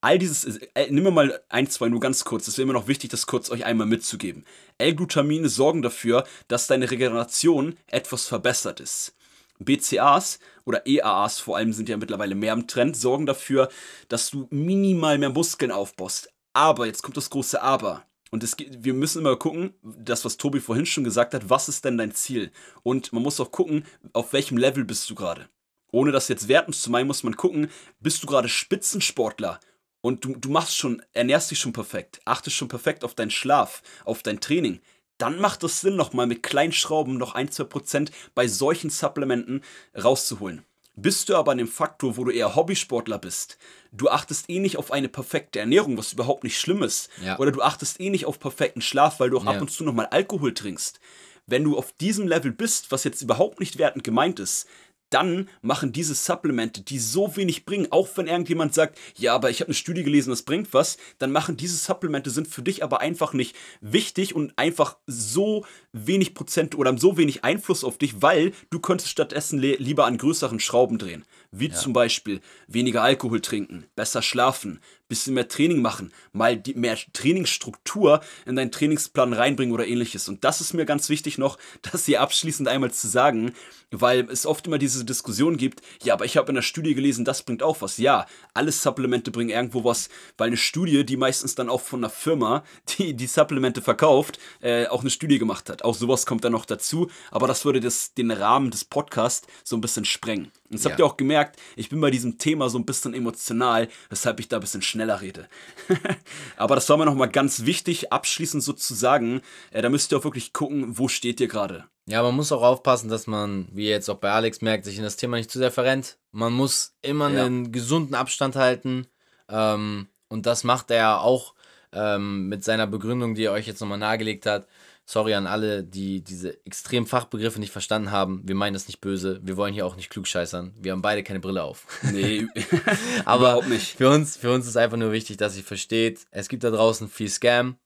all 0.00 0.18
dieses, 0.18 0.44
äh, 0.74 0.90
nehmen 0.90 1.06
wir 1.06 1.10
mal 1.10 1.42
ein, 1.48 1.68
zwei 1.68 1.88
nur 1.88 2.00
ganz 2.00 2.24
kurz, 2.24 2.44
das 2.44 2.56
wäre 2.56 2.64
immer 2.64 2.74
noch 2.74 2.88
wichtig, 2.88 3.10
das 3.10 3.26
kurz 3.26 3.50
euch 3.50 3.64
einmal 3.64 3.86
mitzugeben. 3.86 4.44
L-Glutamine 4.78 5.48
sorgen 5.48 5.82
dafür, 5.82 6.24
dass 6.46 6.68
deine 6.68 6.90
Regeneration 6.90 7.76
etwas 7.88 8.26
verbessert 8.26 8.80
ist. 8.80 9.14
BCAs 9.58 10.38
oder 10.64 10.86
EAAs 10.86 11.38
vor 11.40 11.56
allem 11.56 11.72
sind 11.72 11.88
ja 11.88 11.96
mittlerweile 11.96 12.34
mehr 12.34 12.52
im 12.52 12.66
Trend, 12.66 12.96
sorgen 12.96 13.26
dafür, 13.26 13.68
dass 14.08 14.30
du 14.30 14.46
minimal 14.50 15.18
mehr 15.18 15.30
Muskeln 15.30 15.70
aufbaust. 15.70 16.28
Aber, 16.52 16.86
jetzt 16.86 17.02
kommt 17.02 17.16
das 17.16 17.30
große 17.30 17.60
Aber. 17.62 18.04
Und 18.34 18.42
es, 18.42 18.56
wir 18.58 18.94
müssen 18.94 19.20
immer 19.20 19.36
gucken, 19.36 19.74
das, 19.80 20.24
was 20.24 20.36
Tobi 20.36 20.58
vorhin 20.58 20.86
schon 20.86 21.04
gesagt 21.04 21.34
hat, 21.34 21.50
was 21.50 21.68
ist 21.68 21.84
denn 21.84 21.96
dein 21.96 22.16
Ziel? 22.16 22.50
Und 22.82 23.12
man 23.12 23.22
muss 23.22 23.38
auch 23.38 23.52
gucken, 23.52 23.84
auf 24.12 24.32
welchem 24.32 24.56
Level 24.56 24.84
bist 24.84 25.08
du 25.08 25.14
gerade. 25.14 25.48
Ohne 25.92 26.10
das 26.10 26.26
jetzt 26.26 26.48
werten 26.48 26.72
zu 26.72 26.90
meinen, 26.90 27.06
muss 27.06 27.22
man 27.22 27.36
gucken, 27.36 27.70
bist 28.00 28.24
du 28.24 28.26
gerade 28.26 28.48
Spitzensportler 28.48 29.60
und 30.00 30.24
du, 30.24 30.34
du 30.34 30.48
machst 30.48 30.76
schon, 30.76 31.00
ernährst 31.12 31.52
dich 31.52 31.60
schon 31.60 31.72
perfekt, 31.72 32.22
achtest 32.24 32.56
schon 32.56 32.66
perfekt 32.66 33.04
auf 33.04 33.14
deinen 33.14 33.30
Schlaf, 33.30 33.84
auf 34.04 34.24
dein 34.24 34.40
Training, 34.40 34.80
dann 35.18 35.38
macht 35.38 35.62
es 35.62 35.80
Sinn, 35.80 35.94
nochmal 35.94 36.26
mit 36.26 36.42
kleinen 36.42 36.72
Schrauben 36.72 37.16
noch 37.18 37.36
ein, 37.36 37.52
zwei 37.52 37.62
Prozent 37.62 38.10
bei 38.34 38.48
solchen 38.48 38.90
Supplementen 38.90 39.62
rauszuholen. 39.94 40.64
Bist 40.96 41.28
du 41.28 41.36
aber 41.36 41.52
an 41.52 41.58
dem 41.58 41.66
Faktor, 41.68 42.16
wo 42.16 42.24
du 42.24 42.30
eher 42.30 42.54
Hobbysportler 42.54 43.18
bist, 43.18 43.58
du 43.90 44.08
achtest 44.08 44.48
eh 44.48 44.60
nicht 44.60 44.76
auf 44.76 44.92
eine 44.92 45.08
perfekte 45.08 45.58
Ernährung, 45.58 45.98
was 45.98 46.12
überhaupt 46.12 46.44
nicht 46.44 46.58
schlimm 46.58 46.82
ist, 46.84 47.08
Ja. 47.22 47.36
oder 47.38 47.50
du 47.50 47.62
achtest 47.62 48.00
eh 48.00 48.10
nicht 48.10 48.26
auf 48.26 48.38
perfekten 48.38 48.80
Schlaf, 48.80 49.18
weil 49.18 49.30
du 49.30 49.38
auch 49.38 49.44
Ja. 49.44 49.50
ab 49.52 49.60
und 49.60 49.70
zu 49.72 49.82
nochmal 49.82 50.06
Alkohol 50.06 50.54
trinkst. 50.54 51.00
Wenn 51.46 51.64
du 51.64 51.76
auf 51.76 51.92
diesem 52.00 52.28
Level 52.28 52.52
bist, 52.52 52.92
was 52.92 53.02
jetzt 53.04 53.22
überhaupt 53.22 53.58
nicht 53.60 53.76
wertend 53.78 54.04
gemeint 54.04 54.38
ist, 54.38 54.66
dann 55.10 55.48
machen 55.62 55.92
diese 55.92 56.14
Supplemente, 56.14 56.82
die 56.82 56.98
so 56.98 57.36
wenig 57.36 57.64
bringen, 57.64 57.88
auch 57.90 58.08
wenn 58.16 58.26
irgendjemand 58.26 58.74
sagt, 58.74 58.98
ja, 59.16 59.34
aber 59.34 59.50
ich 59.50 59.60
habe 59.60 59.68
eine 59.68 59.74
Studie 59.74 60.02
gelesen, 60.02 60.30
das 60.30 60.42
bringt 60.42 60.72
was, 60.74 60.96
dann 61.18 61.32
machen 61.32 61.56
diese 61.56 61.76
Supplemente 61.76 62.30
sind 62.30 62.48
für 62.48 62.62
dich 62.62 62.82
aber 62.82 63.00
einfach 63.00 63.32
nicht 63.32 63.54
wichtig 63.80 64.34
und 64.34 64.52
einfach 64.56 64.96
so 65.06 65.64
wenig 65.92 66.34
Prozent 66.34 66.76
oder 66.76 66.96
so 66.98 67.16
wenig 67.16 67.44
Einfluss 67.44 67.84
auf 67.84 67.98
dich, 67.98 68.22
weil 68.22 68.52
du 68.70 68.80
könntest 68.80 69.10
stattdessen 69.10 69.58
lieber 69.58 70.06
an 70.06 70.18
größeren 70.18 70.60
Schrauben 70.60 70.98
drehen. 70.98 71.24
Wie 71.50 71.70
zum 71.70 71.92
Beispiel 71.92 72.40
weniger 72.66 73.02
Alkohol 73.02 73.40
trinken, 73.40 73.84
besser 73.94 74.22
schlafen, 74.22 74.80
bisschen 75.08 75.34
mehr 75.34 75.48
Training 75.48 75.82
machen, 75.82 76.12
mal 76.32 76.56
die, 76.56 76.74
mehr 76.74 76.96
Trainingsstruktur 77.12 78.20
in 78.46 78.56
deinen 78.56 78.72
Trainingsplan 78.72 79.32
reinbringen 79.32 79.74
oder 79.74 79.86
ähnliches. 79.86 80.28
Und 80.28 80.44
das 80.44 80.60
ist 80.60 80.72
mir 80.72 80.86
ganz 80.86 81.08
wichtig 81.08 81.38
noch, 81.38 81.58
das 81.92 82.06
hier 82.06 82.20
abschließend 82.20 82.68
einmal 82.68 82.90
zu 82.92 83.08
sagen, 83.08 83.52
weil 83.90 84.28
es 84.30 84.46
oft 84.46 84.66
immer 84.66 84.78
diese 84.78 85.04
Diskussion 85.04 85.56
gibt, 85.56 85.82
ja, 86.02 86.14
aber 86.14 86.24
ich 86.24 86.36
habe 86.36 86.48
in 86.48 86.54
der 86.56 86.62
Studie 86.62 86.94
gelesen, 86.94 87.24
das 87.24 87.42
bringt 87.42 87.62
auch 87.62 87.80
was. 87.80 87.98
Ja, 87.98 88.26
alle 88.52 88.72
Supplemente 88.72 89.30
bringen 89.30 89.50
irgendwo 89.50 89.84
was, 89.84 90.08
weil 90.36 90.48
eine 90.48 90.56
Studie, 90.56 91.04
die 91.04 91.16
meistens 91.16 91.54
dann 91.54 91.68
auch 91.68 91.80
von 91.80 92.00
einer 92.00 92.10
Firma, 92.10 92.64
die 92.98 93.14
die 93.14 93.26
Supplemente 93.26 93.82
verkauft, 93.82 94.38
äh, 94.60 94.86
auch 94.86 95.00
eine 95.00 95.10
Studie 95.10 95.38
gemacht 95.38 95.68
hat. 95.70 95.84
Auch 95.84 95.94
sowas 95.94 96.26
kommt 96.26 96.44
dann 96.44 96.52
noch 96.52 96.66
dazu, 96.66 97.10
aber 97.30 97.46
das 97.46 97.64
würde 97.64 97.80
das, 97.80 98.14
den 98.14 98.30
Rahmen 98.30 98.70
des 98.70 98.84
Podcasts 98.84 99.46
so 99.62 99.76
ein 99.76 99.80
bisschen 99.80 100.04
sprengen. 100.04 100.50
Und 100.70 100.78
das 100.78 100.84
habt 100.86 100.98
Ja. 100.98 101.04
ihr 101.04 101.08
auch 101.08 101.16
gemerkt, 101.16 101.60
ich 101.76 101.88
bin 101.90 102.00
bei 102.00 102.10
diesem 102.10 102.38
Thema 102.38 102.68
so 102.70 102.78
ein 102.78 102.86
bisschen 102.86 103.14
emotional, 103.14 103.88
weshalb 104.08 104.40
ich 104.40 104.48
da 104.48 104.56
ein 104.56 104.60
bisschen 104.60 104.82
schneller 104.82 105.20
rede. 105.20 105.46
Aber 106.56 106.74
das 106.74 106.88
war 106.88 106.96
mir 106.96 107.04
nochmal 107.04 107.28
ganz 107.30 107.64
wichtig, 107.64 108.12
abschließend 108.12 108.62
sozusagen. 108.62 109.40
Äh, 109.70 109.82
da 109.82 109.88
müsst 109.88 110.12
ihr 110.12 110.18
auch 110.18 110.24
wirklich 110.24 110.52
gucken, 110.52 110.98
wo 110.98 111.08
steht 111.08 111.40
ihr 111.40 111.48
gerade. 111.48 111.84
Ja, 112.06 112.22
man 112.22 112.34
muss 112.34 112.52
auch 112.52 112.62
aufpassen, 112.62 113.08
dass 113.08 113.26
man, 113.26 113.68
wie 113.72 113.84
ihr 113.84 113.90
jetzt 113.90 114.08
auch 114.10 114.18
bei 114.18 114.30
Alex 114.30 114.60
merkt, 114.60 114.84
sich 114.84 114.96
in 114.98 115.04
das 115.04 115.16
Thema 115.16 115.36
nicht 115.36 115.50
zu 115.50 115.58
sehr 115.58 115.70
verrennt. 115.70 116.18
Man 116.32 116.52
muss 116.52 116.94
immer 117.02 117.30
Ja. 117.30 117.44
einen 117.44 117.72
gesunden 117.72 118.14
Abstand 118.14 118.56
halten. 118.56 119.06
Ähm, 119.48 120.08
und 120.28 120.46
das 120.46 120.64
macht 120.64 120.90
er 120.90 121.20
auch 121.20 121.54
ähm, 121.92 122.48
mit 122.48 122.64
seiner 122.64 122.86
Begründung, 122.86 123.34
die 123.34 123.44
er 123.44 123.52
euch 123.52 123.66
jetzt 123.66 123.80
nochmal 123.80 123.98
nahegelegt 123.98 124.46
hat. 124.46 124.66
Sorry 125.06 125.34
an 125.34 125.46
alle, 125.46 125.84
die 125.84 126.22
diese 126.22 126.64
extremen 126.64 127.06
Fachbegriffe 127.06 127.60
nicht 127.60 127.72
verstanden 127.72 128.10
haben. 128.10 128.40
Wir 128.44 128.54
meinen 128.54 128.72
das 128.72 128.88
nicht 128.88 129.02
böse. 129.02 129.38
Wir 129.42 129.58
wollen 129.58 129.74
hier 129.74 129.84
auch 129.84 129.96
nicht 129.96 130.08
klugscheißern. 130.08 130.74
Wir 130.80 130.92
haben 130.92 131.02
beide 131.02 131.22
keine 131.22 131.40
Brille 131.40 131.62
auf. 131.62 131.86
Nee, 132.10 132.46
Aber 133.26 133.50
überhaupt 133.50 133.68
nicht. 133.68 133.96
Für 133.96 134.08
uns, 134.08 134.36
für 134.36 134.52
uns 134.52 134.66
ist 134.66 134.76
einfach 134.76 134.96
nur 134.96 135.12
wichtig, 135.12 135.36
dass 135.36 135.56
ihr 135.56 135.62
versteht, 135.62 136.26
es 136.30 136.48
gibt 136.48 136.64
da 136.64 136.70
draußen 136.70 137.08
viel 137.08 137.28
Scam. 137.28 137.76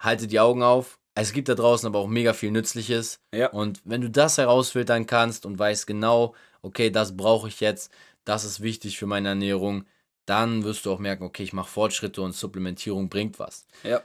Haltet 0.00 0.32
die 0.32 0.40
Augen 0.40 0.62
auf. 0.62 0.98
Es 1.14 1.32
gibt 1.32 1.48
da 1.48 1.54
draußen 1.54 1.86
aber 1.86 1.98
auch 1.98 2.08
mega 2.08 2.32
viel 2.32 2.50
Nützliches. 2.50 3.20
Ja. 3.32 3.50
Und 3.50 3.80
wenn 3.84 4.00
du 4.00 4.10
das 4.10 4.38
herausfiltern 4.38 5.06
kannst 5.06 5.46
und 5.46 5.58
weißt 5.58 5.86
genau, 5.86 6.34
okay, 6.62 6.90
das 6.90 7.16
brauche 7.16 7.48
ich 7.48 7.60
jetzt, 7.60 7.92
das 8.24 8.44
ist 8.44 8.62
wichtig 8.62 8.98
für 8.98 9.06
meine 9.06 9.28
Ernährung, 9.28 9.84
dann 10.26 10.64
wirst 10.64 10.86
du 10.86 10.92
auch 10.92 10.98
merken, 10.98 11.24
okay, 11.24 11.42
ich 11.42 11.52
mache 11.52 11.70
Fortschritte 11.70 12.22
und 12.22 12.32
Supplementierung 12.32 13.10
bringt 13.10 13.38
was. 13.38 13.66
Ja. 13.82 14.00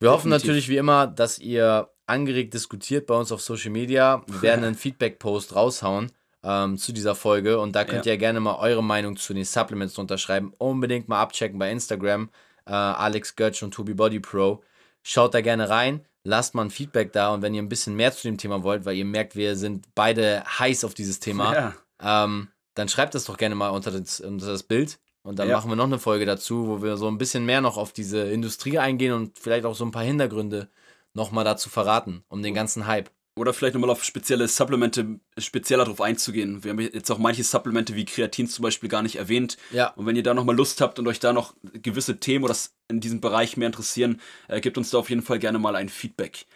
Wir 0.00 0.10
hoffen 0.10 0.30
Definitiv. 0.30 0.48
natürlich 0.48 0.68
wie 0.68 0.76
immer, 0.76 1.06
dass 1.06 1.38
ihr 1.38 1.88
angeregt 2.06 2.54
diskutiert 2.54 3.06
bei 3.06 3.14
uns 3.14 3.32
auf 3.32 3.40
Social 3.40 3.70
Media. 3.70 4.22
Wir 4.26 4.42
werden 4.42 4.64
einen 4.64 4.74
Feedback-Post 4.74 5.54
raushauen 5.54 6.12
ähm, 6.42 6.76
zu 6.78 6.92
dieser 6.92 7.14
Folge 7.14 7.58
und 7.60 7.74
da 7.74 7.84
könnt 7.84 8.06
Ja. 8.06 8.12
ihr 8.12 8.18
gerne 8.18 8.40
mal 8.40 8.56
eure 8.56 8.82
Meinung 8.84 9.16
zu 9.16 9.32
den 9.34 9.44
Supplements 9.44 9.94
drunter 9.94 10.18
schreiben. 10.18 10.52
Unbedingt 10.58 11.08
mal 11.08 11.20
abchecken 11.20 11.58
bei 11.58 11.70
Instagram. 11.70 12.28
Äh, 12.66 12.72
Alex 12.72 13.36
Götz 13.36 13.62
und 13.62 13.72
Tobi 13.74 13.94
Body 13.94 14.20
Pro. 14.20 14.62
Schaut 15.02 15.34
da 15.34 15.40
gerne 15.42 15.68
rein, 15.68 16.04
lasst 16.24 16.54
mal 16.54 16.62
ein 16.62 16.70
Feedback 16.70 17.12
da 17.12 17.34
und 17.34 17.42
wenn 17.42 17.52
ihr 17.54 17.60
ein 17.62 17.68
bisschen 17.68 17.94
mehr 17.94 18.10
zu 18.12 18.22
dem 18.26 18.38
Thema 18.38 18.62
wollt, 18.62 18.86
weil 18.86 18.96
ihr 18.96 19.04
merkt, 19.04 19.36
wir 19.36 19.54
sind 19.56 19.86
beide 19.94 20.42
heiß 20.46 20.84
auf 20.84 20.94
dieses 20.94 21.20
Thema, 21.20 21.52
Ja. 22.00 22.24
ähm, 22.24 22.48
dann 22.74 22.88
schreibt 22.88 23.14
das 23.14 23.24
doch 23.24 23.36
gerne 23.36 23.54
mal 23.54 23.68
unter 23.68 23.90
das, 23.90 24.20
unter 24.20 24.46
das 24.46 24.62
Bild. 24.62 24.98
Und 25.22 25.38
dann 25.38 25.48
Ja. 25.48 25.56
machen 25.56 25.70
wir 25.70 25.76
noch 25.76 25.84
eine 25.84 25.98
Folge 25.98 26.24
dazu, 26.26 26.68
wo 26.68 26.82
wir 26.82 26.96
so 26.96 27.06
ein 27.08 27.18
bisschen 27.18 27.44
mehr 27.46 27.60
noch 27.60 27.76
auf 27.76 27.92
diese 27.92 28.20
Industrie 28.30 28.78
eingehen 28.78 29.12
und 29.12 29.38
vielleicht 29.38 29.64
auch 29.66 29.74
so 29.74 29.84
ein 29.84 29.90
paar 29.90 30.02
Hintergründe 30.02 30.68
nochmal 31.14 31.44
dazu 31.44 31.70
verraten, 31.70 32.24
um 32.28 32.42
den 32.42 32.54
ganzen 32.54 32.86
Hype. 32.86 33.10
Oder 33.36 33.52
vielleicht 33.52 33.74
nochmal 33.74 33.90
auf 33.90 34.04
spezielle 34.04 34.46
Supplemente 34.46 35.18
spezieller 35.38 35.84
drauf 35.84 36.00
einzugehen. 36.00 36.62
Wir 36.62 36.70
haben 36.70 36.78
jetzt 36.78 37.10
auch 37.10 37.18
manche 37.18 37.42
Supplemente 37.42 37.96
wie 37.96 38.04
Kreatin 38.04 38.46
zum 38.46 38.62
Beispiel 38.62 38.88
gar 38.88 39.02
nicht 39.02 39.16
erwähnt. 39.16 39.56
Ja. 39.72 39.88
Und 39.96 40.06
wenn 40.06 40.14
ihr 40.14 40.22
da 40.22 40.34
nochmal 40.34 40.54
Lust 40.54 40.80
habt 40.80 41.00
und 41.00 41.08
euch 41.08 41.18
da 41.18 41.32
noch 41.32 41.54
gewisse 41.72 42.20
Themen 42.20 42.44
oder 42.44 42.52
das 42.52 42.76
in 42.88 43.00
diesem 43.00 43.20
Bereich 43.20 43.56
mehr 43.56 43.66
interessieren, 43.66 44.20
äh, 44.46 44.60
gebt 44.60 44.78
uns 44.78 44.90
da 44.90 44.98
auf 44.98 45.10
jeden 45.10 45.22
Fall 45.22 45.40
gerne 45.40 45.58
mal 45.58 45.74
ein 45.74 45.88
Feedback. 45.88 46.46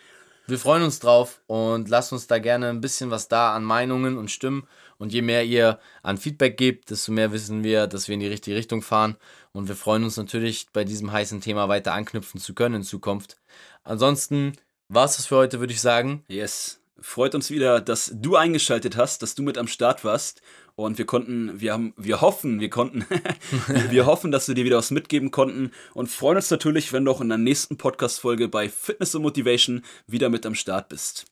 Wir 0.47 0.59
freuen 0.59 0.83
uns 0.83 0.99
drauf 0.99 1.43
und 1.47 1.89
lasst 1.89 2.13
uns 2.13 2.27
da 2.27 2.39
gerne 2.39 2.71
ein 2.71 2.81
bisschen 2.81 3.11
was 3.11 3.29
da 3.29 3.55
an 3.55 3.65
Meinungen 3.65 4.17
und 4.17 4.31
Stimmen. 4.31 4.67
Und 4.97 5.13
je 5.13 5.21
mehr 5.21 5.45
ihr 5.45 5.79
an 6.03 6.17
Feedback 6.17 6.57
gebt, 6.57 6.91
desto 6.91 7.13
mehr 7.13 7.33
wissen 7.33 7.63
wir, 7.65 7.87
dass 7.87 8.09
wir 8.09 8.15
in 8.15 8.21
die 8.21 8.29
richtige 8.29 8.57
Richtung 8.57 8.83
fahren. 8.83 9.17
Und 9.53 9.69
wir 9.69 9.77
freuen 9.77 10.05
uns 10.05 10.17
natürlich, 10.17 10.69
bei 10.73 10.85
diesem 10.85 11.13
heißen 11.13 11.41
Thema 11.41 11.69
weiter 11.69 11.93
anknüpfen 11.93 12.41
zu 12.41 12.55
können 12.55 12.77
in 12.77 12.83
Zukunft. 12.83 13.39
Ansonsten 13.89 14.53
war 14.89 15.07
es 15.07 15.17
das 15.17 15.27
für 15.27 15.37
heute, 15.37 15.61
würde 15.61 15.73
ich 15.73 15.81
sagen. 15.81 16.23
Yes. 16.29 16.81
Freut 17.01 17.35
uns 17.35 17.51
wieder, 17.51 17.81
dass 17.81 18.13
du 18.15 18.37
eingeschaltet 18.37 18.97
hast, 18.97 19.23
dass 19.23 19.35
du 19.35 19.43
mit 19.43 19.57
am 19.57 19.67
Start 19.67 20.05
warst. 20.05 20.43
Und 20.75 20.99
wir 20.99 21.07
konnten, 21.07 21.61
wir 21.61 21.73
haben, 21.73 21.95
wir 21.97 22.21
hoffen, 22.21 22.61
wir 22.61 22.71
konnten, 22.71 23.07
wir 23.91 24.07
hoffen, 24.07 24.31
dass 24.31 24.47
wir 24.47 24.55
dir 24.55 24.65
wieder 24.65 24.77
was 24.77 24.91
mitgeben 24.91 25.31
konnten 25.31 25.73
und 25.95 26.09
freuen 26.09 26.37
uns 26.37 26.51
natürlich, 26.51 26.93
wenn 26.93 27.05
du 27.05 27.11
auch 27.11 27.21
in 27.21 27.31
der 27.31 27.39
nächsten 27.39 27.79
Podcast-Folge 27.79 28.49
bei 28.49 28.69
Fitness 28.69 29.15
und 29.15 29.23
Motivation 29.23 29.83
wieder 30.07 30.29
mit 30.29 30.45
am 30.47 30.55
Start 30.55 30.89
bist. 30.89 31.27